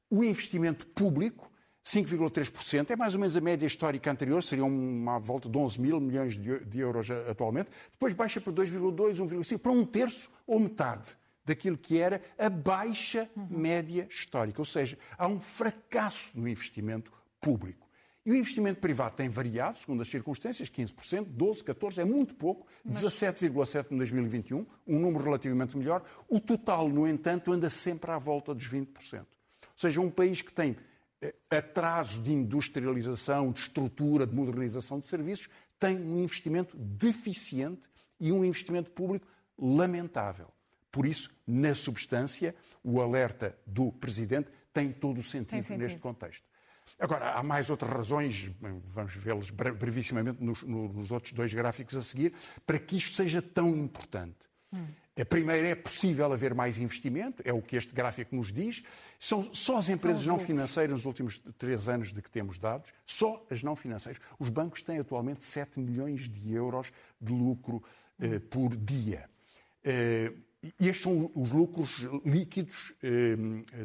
o 0.10 0.24
investimento 0.24 0.88
público 0.88 1.52
5,3%, 1.86 2.92
é 2.92 2.96
mais 2.96 3.16
ou 3.16 3.20
menos 3.20 3.36
a 3.36 3.42
média 3.42 3.66
histórica 3.66 4.12
anterior, 4.12 4.44
seria 4.44 4.66
uma 4.66 5.18
volta 5.18 5.50
de 5.50 5.58
11 5.58 5.82
mil 5.82 6.00
milhões 6.00 6.36
de, 6.40 6.60
de 6.66 6.80
euros 6.80 7.10
atualmente. 7.10 7.70
Depois 7.92 8.14
baixa 8.14 8.40
para 8.40 8.54
2,2%, 8.54 9.16
1,5%, 9.16 9.58
para 9.58 9.72
um 9.72 9.86
terço 9.86 10.30
ou 10.46 10.60
metade 10.60 11.18
daquilo 11.44 11.78
que 11.78 11.98
era 11.98 12.22
a 12.38 12.50
baixa 12.50 13.30
média 13.36 14.08
histórica. 14.10 14.62
Ou 14.62 14.66
seja, 14.66 15.00
há 15.18 15.28
um 15.28 15.40
fracasso 15.40 16.40
no 16.40 16.48
investimento 16.48 17.12
público. 17.42 17.89
E 18.30 18.32
o 18.32 18.36
investimento 18.36 18.80
privado 18.80 19.16
tem 19.16 19.28
variado, 19.28 19.80
segundo 19.80 20.04
as 20.04 20.08
circunstâncias, 20.08 20.70
15%, 20.70 21.26
12%, 21.36 21.64
14%, 21.64 21.98
é 21.98 22.06
muito 22.06 22.36
pouco, 22.36 22.68
17,7% 22.88 23.88
em 23.92 23.98
2021, 23.98 24.68
um 24.86 25.00
número 25.00 25.24
relativamente 25.24 25.76
melhor. 25.76 26.04
O 26.28 26.40
total, 26.40 26.88
no 26.88 27.08
entanto, 27.08 27.52
anda 27.52 27.72
sempre 27.72 28.12
à 28.12 28.20
volta 28.20 28.54
dos 28.54 28.68
20%. 28.68 29.22
Ou 29.22 29.26
seja, 29.76 30.00
um 30.00 30.12
país 30.12 30.44
que 30.44 30.54
tem 30.54 30.78
eh, 31.24 31.34
atraso 31.50 32.22
de 32.22 32.32
industrialização, 32.32 33.52
de 33.52 33.62
estrutura, 33.62 34.28
de 34.28 34.36
modernização 34.36 35.00
de 35.00 35.08
serviços, 35.08 35.50
tem 35.80 35.98
um 35.98 36.20
investimento 36.20 36.78
deficiente 36.78 37.90
e 38.20 38.32
um 38.32 38.46
investimento 38.46 38.92
público 38.92 39.26
lamentável. 39.58 40.50
Por 40.92 41.08
isso, 41.08 41.32
na 41.48 41.74
substância, 41.74 42.54
o 42.84 43.02
alerta 43.02 43.58
do 43.66 43.92
Presidente 43.92 44.52
tem 44.72 44.92
todo 44.92 45.18
o 45.18 45.24
sentido, 45.24 45.64
sentido. 45.64 45.80
neste 45.80 45.98
contexto. 45.98 46.48
Agora, 46.98 47.34
há 47.34 47.44
mais 47.44 47.70
outras 47.70 47.92
razões, 47.92 48.52
vamos 48.60 49.14
vê-las 49.16 49.50
brevissimamente 49.50 50.44
nos, 50.44 50.64
nos, 50.64 51.12
outros 51.12 51.34
dois 51.34 51.54
gráficos 51.54 51.96
a 51.96 52.02
seguir, 52.02 52.34
para 52.66 52.80
que 52.80 52.98
isto 52.98 53.16
seja 53.16 53.42
tão 53.42 53.76
importante. 53.76 54.38
Hum. 54.74 54.88
A 55.20 55.26
primeira 55.26 55.68
é 55.68 55.76
possível 55.76 56.32
haver 56.32 56.54
mais 56.54 56.80
investimento, 56.80 57.44
é 57.46 57.52
o 57.52 57.62
que 57.62 57.76
este 57.76 57.94
gráfico 57.94 58.34
nos 58.34 58.54
diz. 58.54 58.82
São 59.20 59.54
só 59.54 59.78
as 59.78 59.90
empresas 59.90 60.26
não 60.26 60.40
financeiras 60.40 60.92
nos 60.92 61.06
últimos 61.06 61.40
três 61.58 61.90
anos 61.90 62.14
de 62.14 62.22
que 62.22 62.32
temos 62.32 62.58
dados, 62.58 62.94
só 63.06 63.46
as 63.50 63.62
não 63.62 63.76
financeiras. 63.76 64.22
Os 64.40 64.48
bancos 64.48 64.82
têm 64.82 64.98
atualmente 64.98 65.44
7 65.44 65.78
milhões 65.78 66.30
de 66.30 66.54
euros 66.54 66.94
de 67.20 67.34
lucro 67.34 67.84
eh, 68.18 68.40
por 68.40 68.78
dia. 68.78 69.30
Eh, 69.84 70.32
estes 70.80 71.04
são 71.04 71.32
os 71.34 71.52
lucros 71.52 72.06
líquidos 72.26 72.94
eh, 73.02 73.36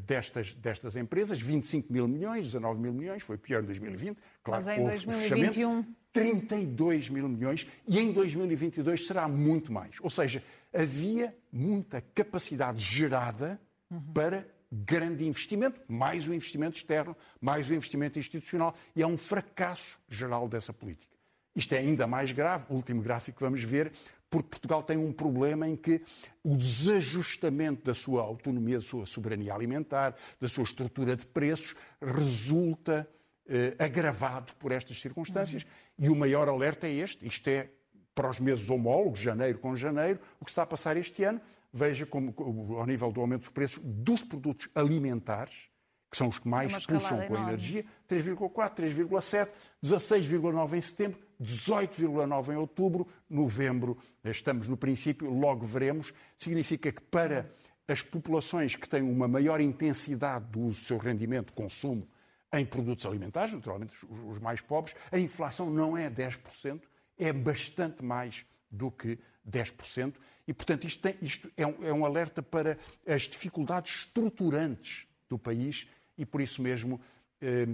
destas, 0.00 0.54
destas 0.54 0.96
empresas, 0.96 1.40
25 1.40 1.92
mil 1.92 2.08
milhões, 2.08 2.46
19 2.46 2.80
mil 2.80 2.92
milhões, 2.92 3.22
foi 3.22 3.38
pior 3.38 3.62
em 3.62 3.66
2020. 3.66 4.18
Claro, 4.42 4.64
Mas 4.64 4.78
em 4.78 4.82
2021... 4.82 5.84
32 6.14 7.08
mil 7.08 7.28
milhões 7.28 7.66
e 7.88 7.98
em 7.98 8.12
2022 8.12 9.04
será 9.04 9.26
muito 9.26 9.72
mais. 9.72 9.96
Ou 10.00 10.08
seja, 10.08 10.44
havia 10.72 11.36
muita 11.52 12.00
capacidade 12.14 12.80
gerada 12.80 13.60
uhum. 13.90 14.00
para 14.12 14.46
grande 14.70 15.26
investimento, 15.26 15.80
mais 15.88 16.28
o 16.28 16.32
investimento 16.34 16.76
externo, 16.76 17.16
mais 17.40 17.68
o 17.68 17.74
investimento 17.74 18.16
institucional, 18.16 18.74
e 18.94 19.02
é 19.02 19.06
um 19.06 19.18
fracasso 19.18 20.00
geral 20.08 20.48
dessa 20.48 20.72
política. 20.72 21.12
Isto 21.54 21.74
é 21.74 21.78
ainda 21.78 22.06
mais 22.06 22.32
grave, 22.32 22.66
o 22.68 22.74
último 22.74 23.02
gráfico 23.02 23.38
que 23.38 23.44
vamos 23.44 23.62
ver, 23.62 23.92
porque 24.34 24.48
Portugal 24.48 24.82
tem 24.82 24.96
um 24.96 25.12
problema 25.12 25.68
em 25.68 25.76
que 25.76 26.02
o 26.42 26.56
desajustamento 26.56 27.84
da 27.84 27.94
sua 27.94 28.20
autonomia, 28.20 28.78
da 28.78 28.82
sua 28.82 29.06
soberania 29.06 29.54
alimentar, 29.54 30.16
da 30.40 30.48
sua 30.48 30.64
estrutura 30.64 31.14
de 31.14 31.24
preços, 31.24 31.76
resulta 32.02 33.08
eh, 33.46 33.76
agravado 33.78 34.52
por 34.54 34.72
estas 34.72 35.00
circunstâncias. 35.00 35.62
Uhum. 35.62 36.06
E 36.06 36.08
o 36.08 36.16
maior 36.16 36.48
alerta 36.48 36.88
é 36.88 36.94
este: 36.94 37.24
isto 37.24 37.46
é 37.46 37.70
para 38.12 38.28
os 38.28 38.40
meses 38.40 38.68
homólogos, 38.70 39.20
janeiro 39.20 39.60
com 39.60 39.76
janeiro, 39.76 40.18
o 40.40 40.44
que 40.44 40.50
está 40.50 40.64
a 40.64 40.66
passar 40.66 40.96
este 40.96 41.22
ano. 41.22 41.40
Veja 41.72 42.04
como, 42.04 42.34
ao 42.76 42.86
nível 42.86 43.12
do 43.12 43.20
aumento 43.20 43.42
dos 43.42 43.50
preços 43.50 43.80
dos 43.84 44.24
produtos 44.24 44.68
alimentares, 44.74 45.68
que 46.14 46.18
são 46.18 46.28
os 46.28 46.38
que 46.38 46.46
mais 46.46 46.86
puxam 46.86 47.26
com 47.26 47.34
a 47.34 47.40
energia, 47.40 47.84
3,4, 48.08 48.72
3,7, 48.72 49.48
16,9 49.84 50.76
em 50.76 50.80
setembro, 50.80 51.18
18,9 51.42 52.52
em 52.52 52.56
outubro, 52.56 53.08
novembro, 53.28 53.98
estamos 54.24 54.68
no 54.68 54.76
princípio, 54.76 55.28
logo 55.28 55.66
veremos. 55.66 56.14
Significa 56.38 56.92
que 56.92 57.00
para 57.00 57.52
as 57.88 58.00
populações 58.00 58.76
que 58.76 58.88
têm 58.88 59.02
uma 59.02 59.26
maior 59.26 59.60
intensidade 59.60 60.44
do 60.52 60.60
uso 60.60 60.82
do 60.82 60.86
seu 60.86 60.98
rendimento, 60.98 61.52
consumo 61.52 62.06
em 62.52 62.64
produtos 62.64 63.04
alimentares, 63.06 63.52
naturalmente 63.52 63.96
os 64.08 64.38
mais 64.38 64.60
pobres, 64.60 64.94
a 65.10 65.18
inflação 65.18 65.68
não 65.68 65.98
é 65.98 66.08
10%, 66.08 66.80
é 67.18 67.32
bastante 67.32 68.04
mais 68.04 68.46
do 68.70 68.88
que 68.88 69.18
10%. 69.50 70.14
E, 70.46 70.54
portanto, 70.54 70.84
isto, 70.86 71.02
tem, 71.02 71.16
isto 71.20 71.50
é, 71.56 71.66
um, 71.66 71.84
é 71.84 71.92
um 71.92 72.06
alerta 72.06 72.40
para 72.40 72.78
as 73.04 73.22
dificuldades 73.22 73.96
estruturantes 73.96 75.08
do 75.28 75.36
país 75.36 75.88
e, 76.16 76.24
por 76.24 76.40
isso 76.40 76.62
mesmo, 76.62 77.00
eh, 77.40 77.66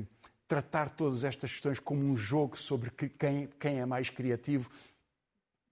tratar 0.49 0.91
todas 0.91 1.25
estas 1.25 1.53
questões 1.53 1.79
como 1.79 2.03
um 2.03 2.17
jogo 2.17 2.57
sobre 2.57 2.91
quem, 2.91 3.49
quem 3.59 3.81
é 3.81 3.87
mais 3.87 4.11
criativo. 4.11 4.71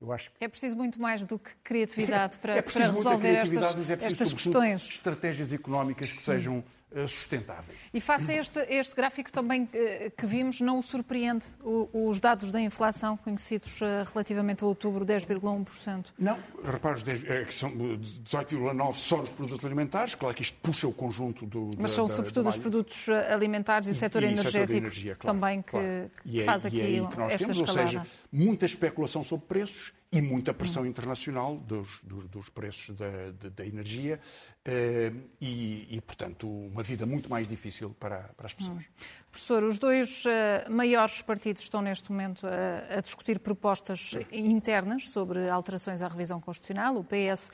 Eu 0.00 0.12
acho 0.12 0.30
que... 0.30 0.44
É 0.44 0.48
preciso 0.48 0.76
muito 0.76 1.00
mais 1.00 1.26
do 1.26 1.38
que 1.38 1.50
criatividade 1.64 2.38
para, 2.38 2.54
é 2.58 2.62
para 2.62 2.86
resolver 2.92 3.34
estas, 3.34 3.90
é 3.90 4.04
estas 4.04 4.32
questões. 4.32 4.88
Estratégias 4.88 5.52
económicas 5.52 6.12
que 6.12 6.22
sejam 6.22 6.62
sustentáveis. 7.06 7.78
E 7.92 8.00
face 8.00 8.32
a 8.32 8.34
este, 8.36 8.58
este 8.68 8.94
gráfico 8.94 9.30
também 9.30 9.66
que, 9.66 9.76
eh, 9.76 10.12
que 10.16 10.26
vimos, 10.26 10.60
não 10.60 10.78
o 10.78 10.82
surpreende 10.82 11.46
os 11.92 12.18
dados 12.20 12.50
da 12.50 12.60
inflação 12.60 13.16
conhecidos 13.16 13.80
eh, 13.82 14.04
relativamente 14.12 14.64
a 14.64 14.66
outubro, 14.66 15.04
10,1%? 15.04 16.06
Não, 16.18 16.38
repare, 16.64 17.02
que 17.44 17.54
são 17.54 17.70
18,9% 17.70 18.92
só 18.92 19.18
nos 19.18 19.30
produtos 19.30 19.64
alimentares, 19.64 20.14
claro 20.14 20.34
que 20.34 20.42
isto 20.42 20.58
puxa 20.62 20.88
o 20.88 20.92
conjunto 20.92 21.46
do... 21.46 21.70
Mas 21.78 21.92
são 21.92 22.06
da, 22.06 22.14
sobretudo 22.14 22.44
da 22.44 22.50
os 22.50 22.58
produtos 22.58 23.08
alimentares 23.08 23.88
e 23.88 23.90
o 23.90 23.94
setor 23.94 24.22
e, 24.22 24.26
energético 24.26 24.58
setor 24.58 24.76
energia, 24.76 25.16
claro, 25.16 25.38
também 25.38 25.62
que, 25.62 25.70
claro. 25.70 26.10
que 26.24 26.44
faz 26.44 26.64
é, 26.64 26.68
aqui 26.68 26.80
é 26.80 26.84
que 26.86 27.18
nós 27.18 27.34
esta 27.34 27.38
temos, 27.38 27.60
escalada. 27.60 27.82
Ou 27.82 27.88
seja, 27.88 28.06
muita 28.32 28.66
especulação 28.66 29.22
sobre 29.22 29.46
preços 29.46 29.97
e 30.10 30.22
muita 30.22 30.54
pressão 30.54 30.86
internacional 30.86 31.56
dos, 31.56 32.00
dos, 32.02 32.24
dos 32.24 32.48
preços 32.48 32.96
da, 32.96 33.30
da 33.54 33.66
energia 33.66 34.18
eh, 34.64 35.12
e, 35.38 35.96
e, 35.96 36.00
portanto, 36.00 36.48
uma 36.48 36.82
vida 36.82 37.04
muito 37.04 37.28
mais 37.28 37.46
difícil 37.46 37.94
para, 38.00 38.30
para 38.34 38.46
as 38.46 38.54
pessoas. 38.54 38.78
Hum. 38.78 39.04
Professor, 39.30 39.64
os 39.64 39.78
dois 39.78 40.24
uh, 40.24 40.70
maiores 40.70 41.20
partidos 41.20 41.62
estão 41.62 41.82
neste 41.82 42.10
momento 42.10 42.46
a, 42.46 42.98
a 42.98 43.00
discutir 43.02 43.38
propostas 43.38 44.14
internas 44.32 45.10
sobre 45.10 45.48
alterações 45.50 46.00
à 46.00 46.08
revisão 46.08 46.40
constitucional, 46.40 46.96
o 46.96 47.04
PS 47.04 47.50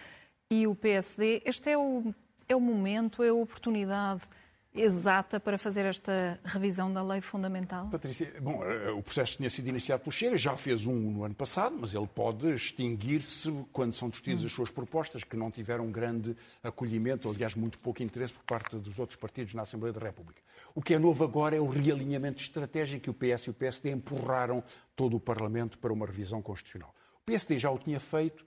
e 0.48 0.66
o 0.68 0.76
PSD. 0.76 1.42
Este 1.44 1.70
é 1.70 1.78
o, 1.78 2.14
é 2.48 2.54
o 2.54 2.60
momento, 2.60 3.22
é 3.24 3.30
a 3.30 3.34
oportunidade 3.34 4.28
exata 4.74 5.38
para 5.38 5.56
fazer 5.56 5.86
esta 5.86 6.38
revisão 6.44 6.92
da 6.92 7.02
lei 7.02 7.20
fundamental? 7.20 7.88
Patrícia, 7.88 8.34
bom, 8.40 8.64
eh, 8.64 8.90
o 8.90 9.02
processo 9.02 9.36
tinha 9.36 9.48
sido 9.48 9.68
iniciado 9.68 10.02
pelo 10.02 10.10
Chega, 10.10 10.36
já 10.36 10.56
fez 10.56 10.84
um 10.84 10.94
no 10.94 11.24
ano 11.24 11.34
passado, 11.34 11.76
mas 11.78 11.94
ele 11.94 12.08
pode 12.08 12.52
extinguir-se 12.52 13.52
quando 13.72 13.92
são 13.92 14.08
discutidas 14.08 14.42
hum. 14.42 14.46
as 14.46 14.52
suas 14.52 14.70
propostas, 14.70 15.22
que 15.22 15.36
não 15.36 15.50
tiveram 15.50 15.90
grande 15.92 16.36
acolhimento, 16.62 17.28
ou, 17.28 17.34
aliás, 17.34 17.54
muito 17.54 17.78
pouco 17.78 18.02
interesse 18.02 18.32
por 18.32 18.42
parte 18.42 18.76
dos 18.76 18.98
outros 18.98 19.16
partidos 19.16 19.54
na 19.54 19.62
Assembleia 19.62 19.92
da 19.92 20.00
República. 20.00 20.42
O 20.74 20.82
que 20.82 20.94
é 20.94 20.98
novo 20.98 21.22
agora 21.22 21.54
é 21.54 21.60
o 21.60 21.66
realinhamento 21.66 22.42
estratégico 22.42 23.04
que 23.04 23.10
o 23.10 23.14
PS 23.14 23.44
e 23.44 23.50
o 23.50 23.54
PSD 23.54 23.90
empurraram 23.90 24.62
todo 24.96 25.16
o 25.16 25.20
Parlamento 25.20 25.78
para 25.78 25.92
uma 25.92 26.04
revisão 26.04 26.42
constitucional. 26.42 26.92
O 27.22 27.24
PSD 27.24 27.58
já 27.60 27.70
o 27.70 27.78
tinha 27.78 28.00
feito, 28.00 28.44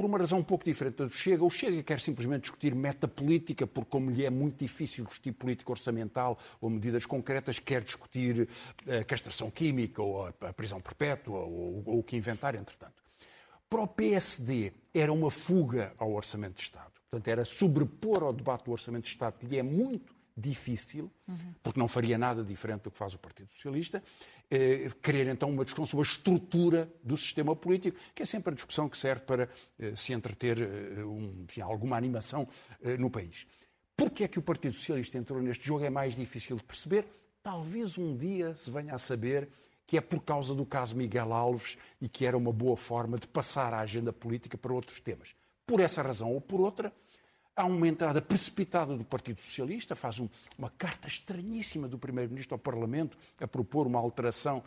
por 0.00 0.06
uma 0.06 0.16
razão 0.16 0.38
um 0.38 0.42
pouco 0.42 0.64
diferente 0.64 0.94
do 0.94 1.10
Chega. 1.10 1.44
O 1.44 1.50
Chega 1.50 1.82
quer 1.82 2.00
simplesmente 2.00 2.44
discutir 2.44 2.74
metapolítica, 2.74 3.66
porque, 3.66 3.90
como 3.90 4.10
lhe 4.10 4.24
é 4.24 4.30
muito 4.30 4.56
difícil 4.56 5.04
discutir 5.04 5.32
política 5.32 5.70
orçamental 5.70 6.38
ou 6.58 6.70
medidas 6.70 7.04
concretas, 7.04 7.58
quer 7.58 7.84
discutir 7.84 8.48
a 8.88 8.94
eh, 8.94 9.04
castração 9.04 9.50
química 9.50 10.00
ou 10.00 10.26
a 10.26 10.52
prisão 10.54 10.80
perpétua 10.80 11.40
ou, 11.40 11.82
ou 11.84 11.98
o 11.98 12.02
que 12.02 12.16
inventar, 12.16 12.54
entretanto. 12.54 12.94
Para 13.68 13.82
o 13.82 13.86
PSD, 13.86 14.72
era 14.94 15.12
uma 15.12 15.30
fuga 15.30 15.92
ao 15.98 16.12
Orçamento 16.14 16.54
de 16.54 16.62
Estado. 16.62 16.92
Portanto, 17.10 17.28
era 17.28 17.44
sobrepor 17.44 18.22
ao 18.22 18.32
debate 18.32 18.64
do 18.64 18.72
Orçamento 18.72 19.02
de 19.02 19.10
Estado, 19.10 19.38
que 19.38 19.44
lhe 19.44 19.58
é 19.58 19.62
muito 19.62 20.14
difícil, 20.40 21.10
porque 21.62 21.78
não 21.78 21.86
faria 21.86 22.18
nada 22.18 22.42
diferente 22.42 22.82
do 22.82 22.90
que 22.90 22.98
faz 22.98 23.14
o 23.14 23.18
Partido 23.18 23.52
Socialista, 23.52 24.02
eh, 24.50 24.90
querer 25.02 25.28
então 25.28 25.50
uma 25.50 25.64
discussão 25.64 25.86
sobre 25.86 26.08
a 26.08 26.10
estrutura 26.10 26.92
do 27.04 27.16
sistema 27.16 27.54
político, 27.54 27.98
que 28.14 28.22
é 28.22 28.26
sempre 28.26 28.52
a 28.52 28.54
discussão 28.54 28.88
que 28.88 28.98
serve 28.98 29.22
para 29.22 29.48
eh, 29.78 29.94
se 29.94 30.12
entreter 30.12 30.60
eh, 30.60 31.04
um, 31.04 31.44
enfim, 31.44 31.60
alguma 31.60 31.96
animação 31.96 32.48
eh, 32.82 32.96
no 32.96 33.10
país. 33.10 33.46
Porquê 33.96 34.24
é 34.24 34.28
que 34.28 34.38
o 34.38 34.42
Partido 34.42 34.74
Socialista 34.74 35.18
entrou 35.18 35.42
neste 35.42 35.66
jogo 35.66 35.84
é 35.84 35.90
mais 35.90 36.16
difícil 36.16 36.56
de 36.56 36.62
perceber. 36.62 37.06
Talvez 37.42 37.98
um 37.98 38.16
dia 38.16 38.54
se 38.54 38.70
venha 38.70 38.94
a 38.94 38.98
saber 38.98 39.48
que 39.86 39.96
é 39.96 40.00
por 40.00 40.22
causa 40.22 40.54
do 40.54 40.64
caso 40.64 40.96
Miguel 40.96 41.32
Alves 41.32 41.76
e 42.00 42.08
que 42.08 42.24
era 42.24 42.36
uma 42.36 42.52
boa 42.52 42.76
forma 42.76 43.18
de 43.18 43.26
passar 43.26 43.74
a 43.74 43.80
agenda 43.80 44.12
política 44.12 44.56
para 44.56 44.72
outros 44.72 45.00
temas. 45.00 45.34
Por 45.66 45.80
essa 45.80 46.00
razão 46.00 46.32
ou 46.32 46.40
por 46.40 46.60
outra, 46.60 46.92
Há 47.60 47.66
uma 47.66 47.86
entrada 47.86 48.22
precipitada 48.22 48.96
do 48.96 49.04
Partido 49.04 49.38
Socialista, 49.38 49.94
faz 49.94 50.18
um, 50.18 50.26
uma 50.56 50.70
carta 50.70 51.06
estranhíssima 51.06 51.86
do 51.86 51.98
Primeiro-Ministro 51.98 52.54
ao 52.54 52.58
Parlamento 52.58 53.18
a 53.38 53.46
propor 53.46 53.86
uma 53.86 53.98
alteração. 53.98 54.64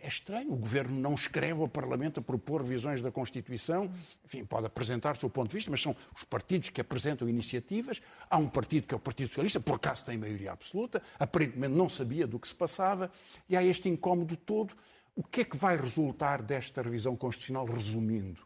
É 0.00 0.08
estranho, 0.08 0.52
o 0.52 0.56
Governo 0.56 0.98
não 0.98 1.14
escreve 1.14 1.60
ao 1.60 1.68
Parlamento 1.68 2.18
a 2.18 2.20
propor 2.20 2.62
revisões 2.62 3.00
da 3.00 3.12
Constituição, 3.12 3.88
enfim, 4.24 4.44
pode 4.44 4.66
apresentar 4.66 5.12
o 5.12 5.16
seu 5.16 5.30
ponto 5.30 5.50
de 5.50 5.54
vista, 5.54 5.70
mas 5.70 5.80
são 5.80 5.94
os 6.12 6.24
partidos 6.24 6.70
que 6.70 6.80
apresentam 6.80 7.28
iniciativas. 7.28 8.02
Há 8.28 8.36
um 8.36 8.48
partido 8.48 8.88
que 8.88 8.94
é 8.94 8.96
o 8.96 9.00
Partido 9.00 9.28
Socialista, 9.28 9.60
por 9.60 9.76
acaso 9.76 10.04
tem 10.04 10.18
maioria 10.18 10.50
absoluta, 10.50 11.00
aparentemente 11.20 11.72
não 11.72 11.88
sabia 11.88 12.26
do 12.26 12.36
que 12.36 12.48
se 12.48 12.54
passava, 12.56 13.12
e 13.48 13.56
há 13.56 13.62
este 13.62 13.88
incómodo 13.88 14.36
todo. 14.36 14.74
O 15.14 15.22
que 15.22 15.42
é 15.42 15.44
que 15.44 15.56
vai 15.56 15.76
resultar 15.76 16.42
desta 16.42 16.82
revisão 16.82 17.14
constitucional, 17.14 17.64
resumindo? 17.64 18.40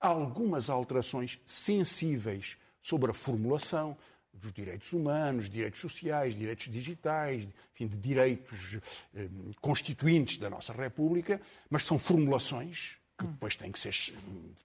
Há 0.00 0.08
algumas 0.08 0.70
alterações 0.70 1.38
sensíveis 1.44 2.56
sobre 2.86 3.10
a 3.10 3.14
formulação 3.14 3.96
dos 4.32 4.52
direitos 4.52 4.92
humanos, 4.92 5.50
direitos 5.50 5.80
sociais, 5.80 6.36
direitos 6.36 6.70
digitais, 6.70 7.48
enfim, 7.74 7.88
de 7.88 7.96
direitos 7.96 8.78
eh, 9.12 9.28
constituintes 9.60 10.38
da 10.38 10.48
nossa 10.48 10.72
República, 10.72 11.40
mas 11.68 11.82
são 11.82 11.98
formulações 11.98 12.96
que 13.18 13.26
depois 13.26 13.56
têm 13.56 13.72
que, 13.72 13.78
ser, 13.80 14.14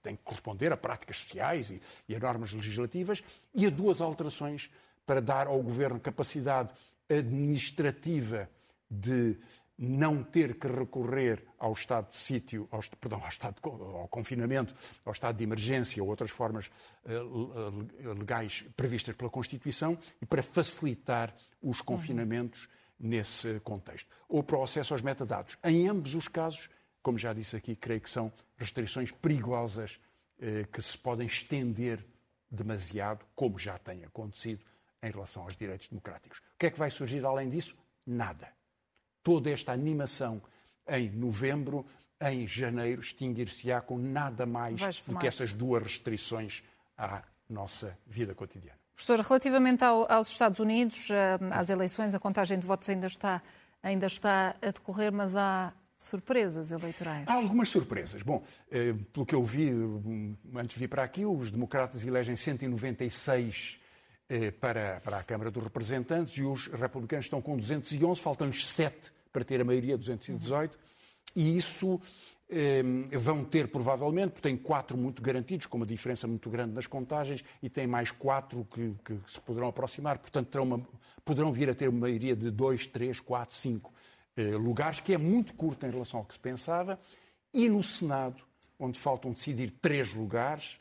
têm 0.04 0.14
que 0.14 0.22
corresponder 0.22 0.72
a 0.72 0.76
práticas 0.76 1.16
sociais 1.16 1.70
e, 1.70 1.82
e 2.08 2.14
a 2.14 2.20
normas 2.20 2.52
legislativas, 2.52 3.24
e 3.52 3.66
a 3.66 3.70
duas 3.70 4.00
alterações 4.00 4.70
para 5.04 5.20
dar 5.20 5.48
ao 5.48 5.60
Governo 5.60 5.98
capacidade 5.98 6.70
administrativa 7.08 8.48
de 8.88 9.36
não 9.78 10.22
ter 10.22 10.58
que 10.58 10.66
recorrer 10.66 11.44
ao 11.58 11.72
estado 11.72 12.08
de 12.08 12.16
sítio, 12.16 12.68
ao, 12.70 12.80
perdão, 13.00 13.20
ao, 13.22 13.28
estado 13.28 13.56
de, 13.60 13.68
ao 13.68 14.08
confinamento, 14.08 14.74
ao 15.04 15.12
estado 15.12 15.36
de 15.36 15.44
emergência 15.44 16.02
ou 16.02 16.08
outras 16.08 16.30
formas 16.30 16.70
uh, 17.04 18.14
legais 18.18 18.64
previstas 18.76 19.16
pela 19.16 19.30
Constituição 19.30 19.98
e 20.20 20.26
para 20.26 20.42
facilitar 20.42 21.34
os 21.60 21.80
confinamentos 21.80 22.64
uhum. 22.64 23.08
nesse 23.08 23.60
contexto. 23.60 24.08
Ou 24.28 24.42
para 24.42 24.58
o 24.58 24.62
acesso 24.62 24.94
aos 24.94 25.02
metadados. 25.02 25.56
Em 25.64 25.88
ambos 25.88 26.14
os 26.14 26.28
casos, 26.28 26.68
como 27.02 27.18
já 27.18 27.32
disse 27.32 27.56
aqui, 27.56 27.74
creio 27.74 28.00
que 28.00 28.10
são 28.10 28.32
restrições 28.56 29.10
perigosas 29.10 29.98
uh, 30.38 30.66
que 30.70 30.82
se 30.82 30.96
podem 30.98 31.26
estender 31.26 32.04
demasiado, 32.50 33.24
como 33.34 33.58
já 33.58 33.78
tem 33.78 34.04
acontecido 34.04 34.62
em 35.02 35.10
relação 35.10 35.42
aos 35.42 35.56
direitos 35.56 35.88
democráticos. 35.88 36.38
O 36.38 36.42
que 36.58 36.66
é 36.66 36.70
que 36.70 36.78
vai 36.78 36.90
surgir 36.90 37.24
além 37.24 37.48
disso? 37.48 37.74
Nada 38.06 38.61
toda 39.22 39.50
esta 39.50 39.72
animação 39.72 40.42
em 40.88 41.10
novembro, 41.10 41.86
em 42.20 42.46
janeiro, 42.46 43.00
extinguir-se-á 43.00 43.80
com 43.80 43.98
nada 43.98 44.46
mais 44.46 45.02
do 45.02 45.18
que 45.18 45.26
essas 45.26 45.52
duas 45.52 45.82
restrições 45.82 46.62
à 46.96 47.22
nossa 47.48 47.96
vida 48.06 48.34
cotidiana. 48.34 48.78
Professor, 48.94 49.20
relativamente 49.20 49.84
ao, 49.84 50.10
aos 50.10 50.30
Estados 50.30 50.58
Unidos, 50.58 51.10
eh, 51.10 51.38
às 51.50 51.70
eleições, 51.70 52.14
a 52.14 52.20
contagem 52.20 52.58
de 52.58 52.66
votos 52.66 52.88
ainda 52.88 53.06
está, 53.06 53.42
ainda 53.82 54.06
está 54.06 54.54
a 54.62 54.66
decorrer, 54.66 55.12
mas 55.12 55.34
há 55.34 55.72
surpresas 55.96 56.70
eleitorais. 56.70 57.26
Há 57.26 57.34
algumas 57.34 57.68
surpresas. 57.68 58.22
Bom, 58.22 58.42
eh, 58.70 58.94
pelo 59.12 59.24
que 59.24 59.34
eu 59.34 59.42
vi 59.42 59.70
antes 60.54 60.74
de 60.74 60.80
vir 60.80 60.88
para 60.88 61.02
aqui, 61.02 61.24
os 61.24 61.50
democratas 61.50 62.04
elegem 62.04 62.36
196 62.36 63.78
eh, 63.78 63.82
para, 64.60 65.00
para 65.04 65.18
a 65.18 65.22
Câmara 65.22 65.50
dos 65.50 65.62
Representantes 65.62 66.36
e 66.38 66.42
os 66.42 66.66
republicanos 66.68 67.26
estão 67.26 67.40
com 67.40 67.56
211, 67.56 68.20
faltam-lhes 68.20 68.66
7 68.66 69.12
para 69.32 69.44
ter 69.44 69.60
a 69.60 69.64
maioria, 69.64 69.96
218, 69.96 70.78
e 71.34 71.56
isso 71.56 72.00
eh, 72.48 72.82
vão 73.18 73.44
ter 73.44 73.68
provavelmente, 73.68 74.32
porque 74.32 74.48
tem 74.48 74.56
quatro 74.56 74.96
muito 74.96 75.22
garantidos, 75.22 75.66
com 75.66 75.78
uma 75.78 75.86
diferença 75.86 76.26
muito 76.26 76.50
grande 76.50 76.74
nas 76.74 76.86
contagens, 76.86 77.42
e 77.62 77.70
tem 77.70 77.86
mais 77.86 78.10
quatro 78.10 78.66
que, 78.66 78.94
que 79.04 79.18
se 79.26 79.40
poderão 79.40 79.68
aproximar, 79.68 80.18
portanto 80.18 80.54
uma, 80.62 80.86
poderão 81.24 81.50
vir 81.50 81.70
a 81.70 81.74
ter 81.74 81.88
uma 81.88 82.00
maioria 82.00 82.36
de 82.36 82.50
2, 82.50 82.86
3, 82.88 83.20
4, 83.20 83.56
5 83.56 83.92
lugares, 84.58 84.98
que 84.98 85.12
é 85.12 85.18
muito 85.18 85.54
curta 85.54 85.86
em 85.86 85.90
relação 85.90 86.20
ao 86.20 86.26
que 86.26 86.34
se 86.34 86.40
pensava, 86.40 86.98
e 87.52 87.68
no 87.68 87.82
Senado, 87.82 88.42
onde 88.78 88.98
faltam 88.98 89.32
decidir 89.32 89.70
três 89.70 90.14
lugares, 90.14 90.78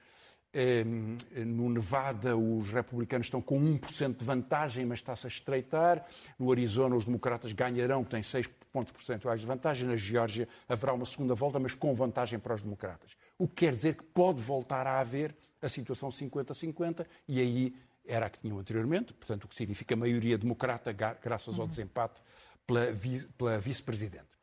no 1.46 1.70
Nevada, 1.70 2.36
os 2.36 2.70
republicanos 2.70 3.28
estão 3.28 3.42
com 3.42 3.60
1% 3.60 4.18
de 4.18 4.26
vantagem, 4.26 4.86
mas 4.86 5.00
está-se 5.00 5.26
a 5.26 5.30
estreitar. 5.30 6.06
No 6.38 6.52
Arizona, 6.52 6.96
os 6.96 7.06
democratas 7.06 7.54
ganharão, 7.54 8.04
têm 8.04 8.22
6 8.22 8.48
pontos 8.72 8.92
percentuais 8.92 9.42
de 9.42 9.46
vantagem. 9.48 9.88
Na 9.88 9.96
Geórgia, 9.96 10.48
haverá 10.68 10.94
uma 10.94 11.06
segunda 11.06 11.34
volta, 11.34 11.60
mas 11.60 11.74
com 11.74 11.94
vantagem 11.94 12.38
para 12.40 12.56
os 12.56 12.62
democratas. 12.62 13.16
O 13.38 13.48
que 13.48 13.66
quer 13.66 13.72
dizer 13.72 13.96
que 13.96 14.04
pode 14.04 14.42
voltar 14.42 14.86
a 14.88 15.00
haver 15.00 15.36
a 15.62 15.70
situação 15.70 16.10
50-50, 16.10 17.06
e 17.28 17.40
aí 17.40 17.76
era 18.06 18.26
a 18.26 18.30
que 18.30 18.40
tinham 18.40 18.58
anteriormente, 18.58 19.14
portanto, 19.14 19.46
o 19.46 19.48
que 19.48 19.56
significa 19.56 19.96
maioria 19.96 20.38
democrata, 20.38 20.92
graças 20.92 21.60
ao 21.60 21.68
desempate 21.68 22.22
pela 22.66 23.60
vice-presidente. 23.60 24.41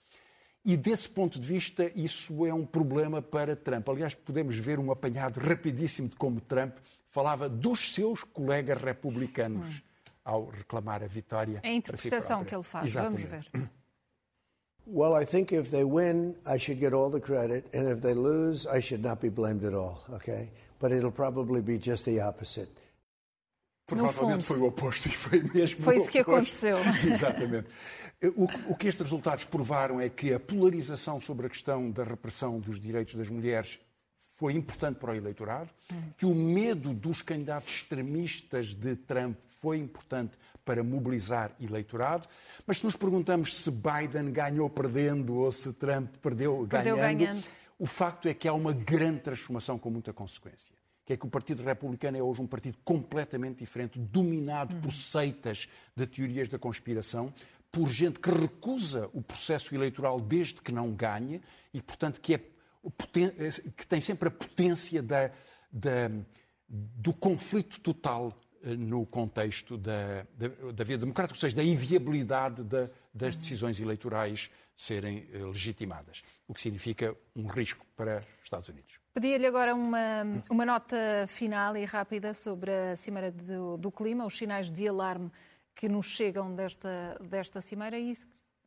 E 0.68 0.76
desse 0.76 1.08
ponto 1.08 1.40
de 1.40 1.46
vista, 1.48 1.90
isso 1.94 2.44
é 2.44 2.52
um 2.52 2.66
problema 2.66 3.22
para 3.22 3.56
Trump. 3.56 3.88
Aliás, 3.88 4.14
podemos 4.14 4.54
ver 4.54 4.78
um 4.78 4.92
apanhado 4.92 5.40
rapidíssimo 5.40 6.10
de 6.10 6.16
como 6.16 6.42
Trump 6.42 6.76
falava 7.08 7.48
dos 7.48 7.94
seus 7.94 8.22
colegas 8.22 8.78
republicanos 8.78 9.82
ao 10.22 10.44
reclamar 10.50 11.02
a 11.02 11.06
vitória. 11.06 11.60
É 11.62 11.70
a 11.70 11.72
interpretação 11.72 12.40
si 12.40 12.44
que 12.44 12.54
ele 12.54 12.62
faz. 12.62 12.84
Exatamente. 12.84 13.26
Vamos 13.26 13.48
ver. 13.50 13.70
Well, 14.86 15.18
I 15.18 15.24
think 15.24 15.54
if 15.54 15.70
they 15.70 15.84
win, 15.84 16.34
I 16.46 16.58
should 16.58 16.78
get 16.78 16.92
all 16.92 17.10
the 17.10 17.20
credit, 17.20 17.64
and 17.74 17.90
if 17.90 18.02
they 18.02 18.12
lose, 18.12 18.68
I 18.68 18.82
should 18.82 19.02
not 19.02 19.22
be 19.22 19.30
blamed 19.30 19.64
at 19.64 19.72
all, 19.72 20.04
okay? 20.10 20.50
But 20.78 20.92
it'll 20.92 21.10
probably 21.10 21.62
be 21.62 21.78
just 21.78 22.04
the 22.04 22.20
opposite. 22.20 22.68
Provavelmente 23.88 24.44
foi 24.44 24.58
o 24.58 24.66
oposto 24.66 25.08
e 25.08 25.10
foi 25.10 25.42
mesmo. 25.42 25.80
Foi 25.80 25.96
isso 25.96 26.10
que 26.10 26.18
aconteceu. 26.18 26.76
Exatamente. 27.10 27.68
O, 28.68 28.76
que 28.76 28.86
estes 28.88 29.02
resultados 29.02 29.44
provaram 29.44 29.98
é 30.00 30.08
que 30.10 30.34
a 30.34 30.38
polarização 30.38 31.20
sobre 31.20 31.46
a 31.46 31.48
questão 31.48 31.90
da 31.90 32.04
repressão 32.04 32.60
dos 32.60 32.78
direitos 32.78 33.14
das 33.14 33.30
mulheres 33.30 33.78
foi 34.34 34.52
importante 34.52 34.98
para 34.98 35.12
o 35.12 35.14
eleitorado, 35.14 35.70
que 36.16 36.26
o 36.26 36.34
medo 36.34 36.92
dos 36.92 37.22
candidatos 37.22 37.72
extremistas 37.72 38.74
de 38.74 38.94
Trump 38.94 39.38
foi 39.60 39.78
importante 39.78 40.36
para 40.64 40.82
mobilizar 40.84 41.50
eleitorado, 41.60 42.28
mas 42.66 42.78
se 42.78 42.84
nos 42.84 42.94
perguntamos 42.94 43.56
se 43.56 43.70
Biden 43.70 44.30
ganhou 44.32 44.68
perdendo 44.68 45.36
ou 45.36 45.50
se 45.50 45.72
Trump 45.72 46.14
perdeu, 46.20 46.66
perdeu 46.68 46.96
ganhando, 46.96 47.18
ganhando, 47.18 47.44
o 47.78 47.86
facto 47.86 48.28
é 48.28 48.34
que 48.34 48.46
há 48.46 48.52
uma 48.52 48.72
grande 48.72 49.20
transformação 49.20 49.78
com 49.78 49.90
muita 49.90 50.12
consequência 50.12 50.77
que 51.08 51.14
é 51.14 51.16
que 51.16 51.24
o 51.26 51.30
Partido 51.30 51.62
Republicano 51.62 52.18
é 52.18 52.22
hoje 52.22 52.42
um 52.42 52.46
partido 52.46 52.76
completamente 52.84 53.60
diferente, 53.60 53.98
dominado 53.98 54.76
por 54.76 54.92
seitas 54.92 55.66
de 55.96 56.06
teorias 56.06 56.48
da 56.48 56.58
conspiração, 56.58 57.32
por 57.72 57.88
gente 57.88 58.20
que 58.20 58.30
recusa 58.30 59.08
o 59.14 59.22
processo 59.22 59.74
eleitoral 59.74 60.20
desde 60.20 60.60
que 60.60 60.70
não 60.70 60.92
ganhe 60.92 61.40
e, 61.72 61.80
portanto, 61.80 62.20
que, 62.20 62.34
é, 62.34 62.40
que 63.74 63.86
tem 63.86 64.02
sempre 64.02 64.28
a 64.28 64.30
potência 64.30 65.02
da, 65.02 65.30
da, 65.72 66.10
do 66.68 67.14
conflito 67.14 67.80
total 67.80 68.38
eh, 68.62 68.76
no 68.76 69.06
contexto 69.06 69.78
da, 69.78 70.26
da, 70.74 70.84
vida 70.84 70.98
democrática, 70.98 71.38
ou 71.38 71.40
seja, 71.40 71.56
da 71.56 71.64
inviabilidade 71.64 72.62
da, 72.62 72.86
das 73.14 73.34
decisões 73.34 73.80
eleitorais 73.80 74.50
serem 74.76 75.26
eh, 75.32 75.38
legitimadas, 75.38 76.22
o 76.46 76.52
que 76.52 76.60
significa 76.60 77.16
um 77.34 77.46
risco 77.46 77.86
para 77.96 78.18
os 78.18 78.44
Estados 78.44 78.68
Unidos. 78.68 79.00
Pedia-lhe 79.20 79.46
agora 79.48 79.74
uma, 79.74 80.22
uma 80.48 80.64
nota 80.64 80.96
final 81.26 81.76
e 81.76 81.84
rápida 81.84 82.32
sobre 82.32 82.70
a 82.70 82.94
Cimeira 82.94 83.32
do, 83.32 83.76
do 83.76 83.90
Clima, 83.90 84.24
os 84.24 84.38
sinais 84.38 84.70
de 84.70 84.86
alarme 84.86 85.28
que 85.74 85.88
nos 85.88 86.06
chegam 86.06 86.54
desta, 86.54 87.18
desta 87.28 87.60
cimeira 87.60 87.98
e 87.98 88.12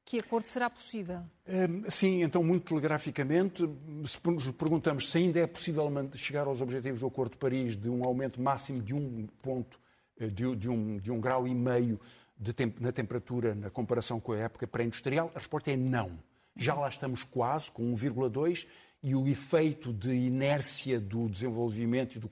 que 0.04 0.18
acordo 0.18 0.48
será 0.48 0.70
possível? 0.70 1.22
Hum, 1.48 1.84
sim, 1.88 2.22
então, 2.22 2.44
muito 2.44 2.66
telegraficamente, 2.66 3.64
se 4.06 4.20
nos 4.26 4.52
perguntamos 4.52 5.10
se 5.10 5.20
ainda 5.20 5.40
é 5.40 5.48
possível 5.48 5.90
chegar 6.16 6.46
aos 6.48 6.60
objetivos 6.60 7.00
do 7.00 7.08
Acordo 7.08 7.32
de 7.32 7.38
Paris 7.38 7.78
de 7.78 7.90
um 7.90 8.04
aumento 8.04 8.42
máximo 8.42 8.82
de 8.82 8.94
um 8.94 9.30
ponto, 9.42 9.80
eh, 10.20 10.28
de, 10.28 10.54
de 10.58 10.70
um, 10.70 10.98
de 10.98 11.14
um 11.14 11.22
grau 11.22 11.48
e 11.48 11.56
meio 11.56 11.98
de 12.38 12.54
na 12.78 12.92
temperatura 12.92 13.56
na 13.56 13.70
comparação 13.70 14.20
com 14.20 14.34
a 14.34 14.40
época 14.40 14.68
pré-industrial, 14.68 15.32
a 15.34 15.38
resposta 15.38 15.72
é 15.72 15.78
não. 15.78 16.20
Já 16.58 16.74
lá 16.74 16.90
estamos 16.90 17.24
quase, 17.24 17.72
com 17.72 17.96
1,2, 17.96 18.68
e 19.04 19.16
o 19.16 19.28
efeito 19.28 19.92
de 19.92 20.14
inércia 20.14 21.00
do 21.00 21.28
desenvolvimento 21.28 22.16
e 22.16 22.20
do, 22.20 22.32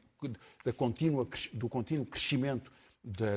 da 0.63 0.73
contínua, 0.73 1.27
do 1.53 1.69
contínuo 1.69 2.05
crescimento 2.05 2.71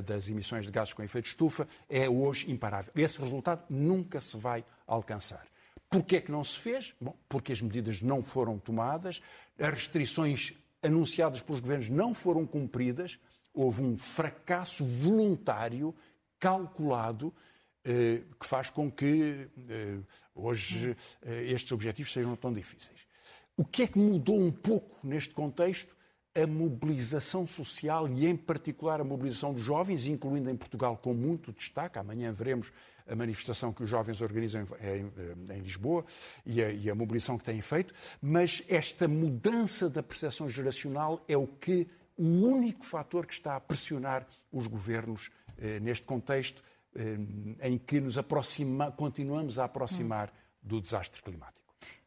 das 0.05 0.29
emissões 0.29 0.67
de 0.67 0.73
gases 0.73 0.93
com 0.93 1.03
efeito 1.03 1.25
de 1.25 1.31
estufa 1.31 1.69
é 1.89 2.09
hoje 2.09 2.51
imparável. 2.51 2.93
Esse 2.97 3.21
resultado 3.21 3.65
nunca 3.71 4.21
se 4.21 4.37
vai 4.37 4.65
alcançar. 4.87 5.47
Porquê 5.89 6.17
é 6.17 6.21
que 6.21 6.33
não 6.33 6.43
se 6.43 6.59
fez? 6.59 6.95
Bom, 7.01 7.17
porque 7.29 7.53
as 7.53 7.63
medidas 7.63 8.01
não 8.01 8.23
foram 8.23 8.59
tomadas, 8.59 9.23
as 9.59 9.73
restrições 9.73 10.55
anunciadas 10.83 11.43
pelos 11.43 11.61
governos 11.61 11.89
não 11.89 12.13
foram 12.13 12.47
cumpridas, 12.47 13.19
houve 13.55 13.83
um 13.83 13.97
fracasso 13.97 14.85
voluntário, 14.85 15.95
calculado, 16.41 17.33
eh, 17.85 18.23
que 18.41 18.47
faz 18.47 18.71
com 18.71 18.91
que 18.91 19.49
eh, 19.69 19.99
hoje 20.35 20.97
eh, 21.23 21.45
estes 21.53 21.71
objetivos 21.73 22.13
sejam 22.13 22.35
tão 22.37 22.53
difíceis. 22.53 23.07
O 23.57 23.65
que 23.65 23.83
é 23.83 23.87
que 23.87 23.99
mudou 23.99 24.39
um 24.39 24.51
pouco 24.51 24.97
neste 25.07 25.35
contexto? 25.35 25.95
a 26.35 26.47
mobilização 26.47 27.47
social 27.47 28.09
e, 28.09 28.27
em 28.27 28.35
particular, 28.35 29.01
a 29.01 29.05
mobilização 29.05 29.53
dos 29.53 29.63
jovens, 29.63 30.07
incluindo 30.07 30.49
em 30.49 30.57
Portugal 30.57 30.97
com 30.97 31.13
muito 31.13 31.53
destaque. 31.53 31.99
Amanhã 31.99 32.33
veremos 32.33 32.73
a 33.07 33.15
manifestação 33.15 33.73
que 33.73 33.83
os 33.83 33.91
jovens 33.91 34.21
organizam 34.23 34.67
em, 34.81 35.55
em 35.55 35.61
Lisboa 35.61 36.05
e 36.47 36.63
a, 36.63 36.71
e 36.73 36.89
a, 36.89 36.95
mobilização 36.95 37.37
que 37.37 37.45
têm 37.45 37.61
feito. 37.61 37.93
Mas 38.21 38.63
esta 38.69 39.07
mudança 39.07 39.91
da 39.91 40.03
percepção 40.03 40.49
geracional 40.49 41.23
é 41.29 41.37
o 41.37 41.47
que 41.47 41.87
o 42.17 42.25
único 42.25 42.85
fator 42.85 43.27
que 43.27 43.35
está 43.35 43.57
a 43.57 43.61
pressionar 43.61 44.27
os 44.51 44.67
governos 44.67 45.31
eh, 45.59 45.81
neste 45.81 46.07
contexto 46.07 46.63
eh, 46.95 47.17
em 47.63 47.79
que 47.79 48.01
nos 48.01 48.17
aproxima, 48.17 48.93
continuamos 48.93 49.59
a 49.59 49.65
aproximar 49.65 50.33
do 50.63 50.81
desastre 50.81 51.23
climático. 51.23 51.62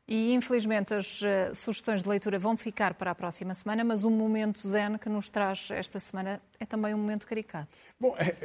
E 0.07 0.33
infelizmente 0.33 0.93
as 0.93 1.21
uh, 1.21 1.55
sugestões 1.55 2.03
de 2.03 2.09
leitura 2.09 2.37
vão 2.37 2.55
ficar 2.55 2.93
para 2.93 3.09
a 3.09 3.15
próxima 3.15 3.53
semana, 3.53 3.83
mas 3.83 4.03
o 4.03 4.09
momento 4.09 4.67
zen 4.67 4.97
que 4.99 5.09
nos 5.09 5.29
traz 5.29 5.69
esta 5.71 5.99
semana 5.99 6.39
é 6.59 6.65
também 6.65 6.93
um 6.93 6.97
momento 6.97 7.25
caricato. 7.25 7.77
Bom, 7.99 8.15
é, 8.17 8.35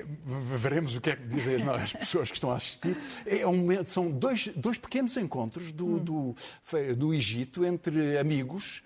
veremos 0.57 0.97
o 0.97 1.01
que 1.01 1.11
é 1.11 1.17
que 1.17 1.27
dizem 1.27 1.57
as, 1.57 1.69
as, 1.69 1.93
pessoas 1.93 2.31
que 2.31 2.37
estão 2.37 2.51
a 2.51 2.57
assistir. 2.57 2.97
É 3.27 3.47
um 3.47 3.57
momento, 3.57 3.91
são 3.91 4.11
dois, 4.11 4.49
dois 4.57 4.79
pequenos 4.79 5.17
encontros 5.19 5.71
do, 5.71 5.87
hum. 5.87 5.99
do, 5.99 6.35
do 6.97 7.15
Egito 7.15 7.65
entre 7.65 8.19
amigos 8.19 8.83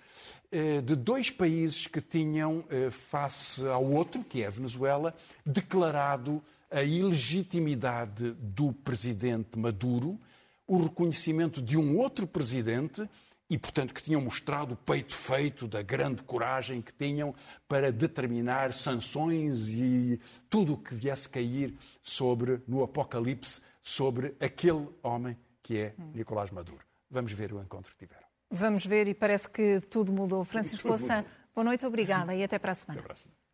eh, 0.51 0.79
de 0.79 0.95
dois 0.95 1.29
países 1.29 1.87
que 1.87 1.99
tinham, 1.99 2.63
eh, 2.69 2.89
face 2.89 3.67
ao 3.67 3.83
outro, 3.83 4.23
que 4.23 4.41
é 4.41 4.47
a 4.47 4.49
Venezuela, 4.49 5.13
declarado 5.45 6.41
a 6.71 6.81
ilegitimidade 6.81 8.31
do 8.39 8.71
presidente 8.71 9.59
Maduro 9.59 10.19
o 10.67 10.81
reconhecimento 10.81 11.61
de 11.61 11.77
um 11.77 11.97
outro 11.97 12.25
presidente 12.27 13.07
e, 13.49 13.57
portanto, 13.57 13.93
que 13.93 14.01
tinham 14.01 14.19
mostrado 14.21 14.73
o 14.73 14.77
peito 14.77 15.13
feito 15.13 15.67
da 15.67 15.81
grande 15.81 16.23
coragem 16.23 16.81
que 16.81 16.91
tinham 16.91 17.33
para 17.67 17.91
determinar 17.91 18.73
sanções 18.73 19.69
e 19.69 20.19
tudo 20.49 20.73
o 20.73 20.77
que 20.77 20.95
viesse 20.95 21.29
cair 21.29 21.77
sobre, 22.01 22.61
no 22.67 22.83
apocalipse, 22.83 23.61
sobre 23.83 24.35
aquele 24.39 24.87
homem 25.03 25.37
que 25.61 25.77
é 25.77 25.95
Nicolás 26.13 26.49
Maduro. 26.51 26.83
Vamos 27.09 27.31
ver 27.31 27.53
o 27.53 27.61
encontro 27.61 27.91
que 27.91 27.97
tiveram. 27.97 28.25
Vamos 28.49 28.85
ver 28.85 29.07
e 29.07 29.13
parece 29.13 29.49
que 29.49 29.79
tudo 29.81 30.11
mudou. 30.11 30.43
Francisco 30.43 30.87
Louçã, 30.87 31.23
boa 31.53 31.65
noite, 31.65 31.85
obrigada 31.85 32.33
e 32.33 32.43
até 32.43 32.57
para 32.57 32.71
a 32.71 32.75
semana. 32.75 32.99
Até 32.99 33.07
para 33.07 33.13
a 33.13 33.15
semana. 33.15 33.45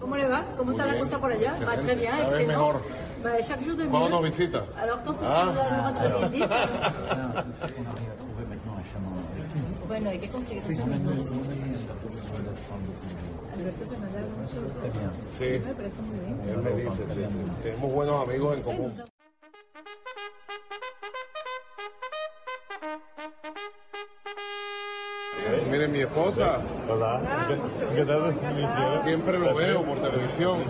¿Cómo 0.00 0.16
le 0.16 0.26
va? 0.26 0.44
¿Cómo 0.56 0.72
está 0.72 0.86
la 0.86 0.98
cosa 0.98 1.18
por 1.18 1.32
allá? 1.32 1.54
Va 1.66 1.76
très 1.76 1.94
bien, 1.96 2.14
excellent. 2.14 2.80
Bah, 3.24 3.30
chaque 3.46 3.64
jour 3.64 3.76
de 3.76 3.84
mieux. 3.84 3.90
Cuando 3.90 4.08
nos 4.10 4.22
visita. 4.22 4.64
Alors, 4.76 5.02
quand 5.04 5.14
est-ce 5.14 5.24
que 5.24 5.50
vous 5.50 5.58
allez 5.58 5.70
nous 5.76 5.82
rendre 5.82 6.28
visite 6.28 6.50
Bueno, 9.88 10.12
¿y 10.12 10.18
qué 10.18 10.28
consigue? 10.28 10.60
Alberto 13.56 13.84
Fernández 13.88 14.20
habla 14.20 14.36
mucho 14.36 14.58
de 14.60 14.68
Sí. 15.38 15.64
Me 15.64 15.72
parece 15.74 16.00
muy 16.02 16.18
bien. 16.18 16.34
Él 16.46 16.58
me 16.62 16.70
dice, 16.82 17.02
sí, 17.08 17.24
sí. 17.28 17.52
Tenemos 17.62 17.92
buenos 17.92 18.28
amigos 18.28 18.56
en 18.58 18.62
común. 18.62 18.92
Miren, 25.70 25.92
mi 25.92 26.00
esposa. 26.00 26.58
Hola. 26.88 27.20
¿Qué 27.94 28.04
tal? 28.04 28.34
Siempre 29.04 29.38
lo 29.38 29.54
veo 29.54 29.82
por 29.82 29.98
televisión. 29.98 30.60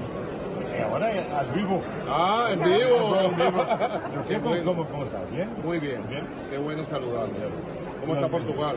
Y 0.77 0.83
ahora 0.83 1.07
al 1.39 1.47
vivo. 1.55 1.81
Ah, 2.09 2.49
en 2.53 2.63
vivo. 2.63 3.19
Qué 4.29 4.35
¿Cómo, 4.37 4.49
bueno. 4.51 4.65
cómo, 4.65 4.87
cómo 4.87 5.05
está? 5.05 5.21
¿Bien? 5.33 5.49
Muy 5.65 5.79
bien. 5.79 6.03
Bien. 6.09 6.27
Qué 6.51 6.59
bueno 6.59 6.85
saludarle. 6.85 7.35
¿Cómo 8.01 8.15
está 8.15 8.29
Portugal? 8.29 8.77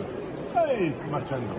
Ay, 0.55 0.95
marchando. 1.11 1.53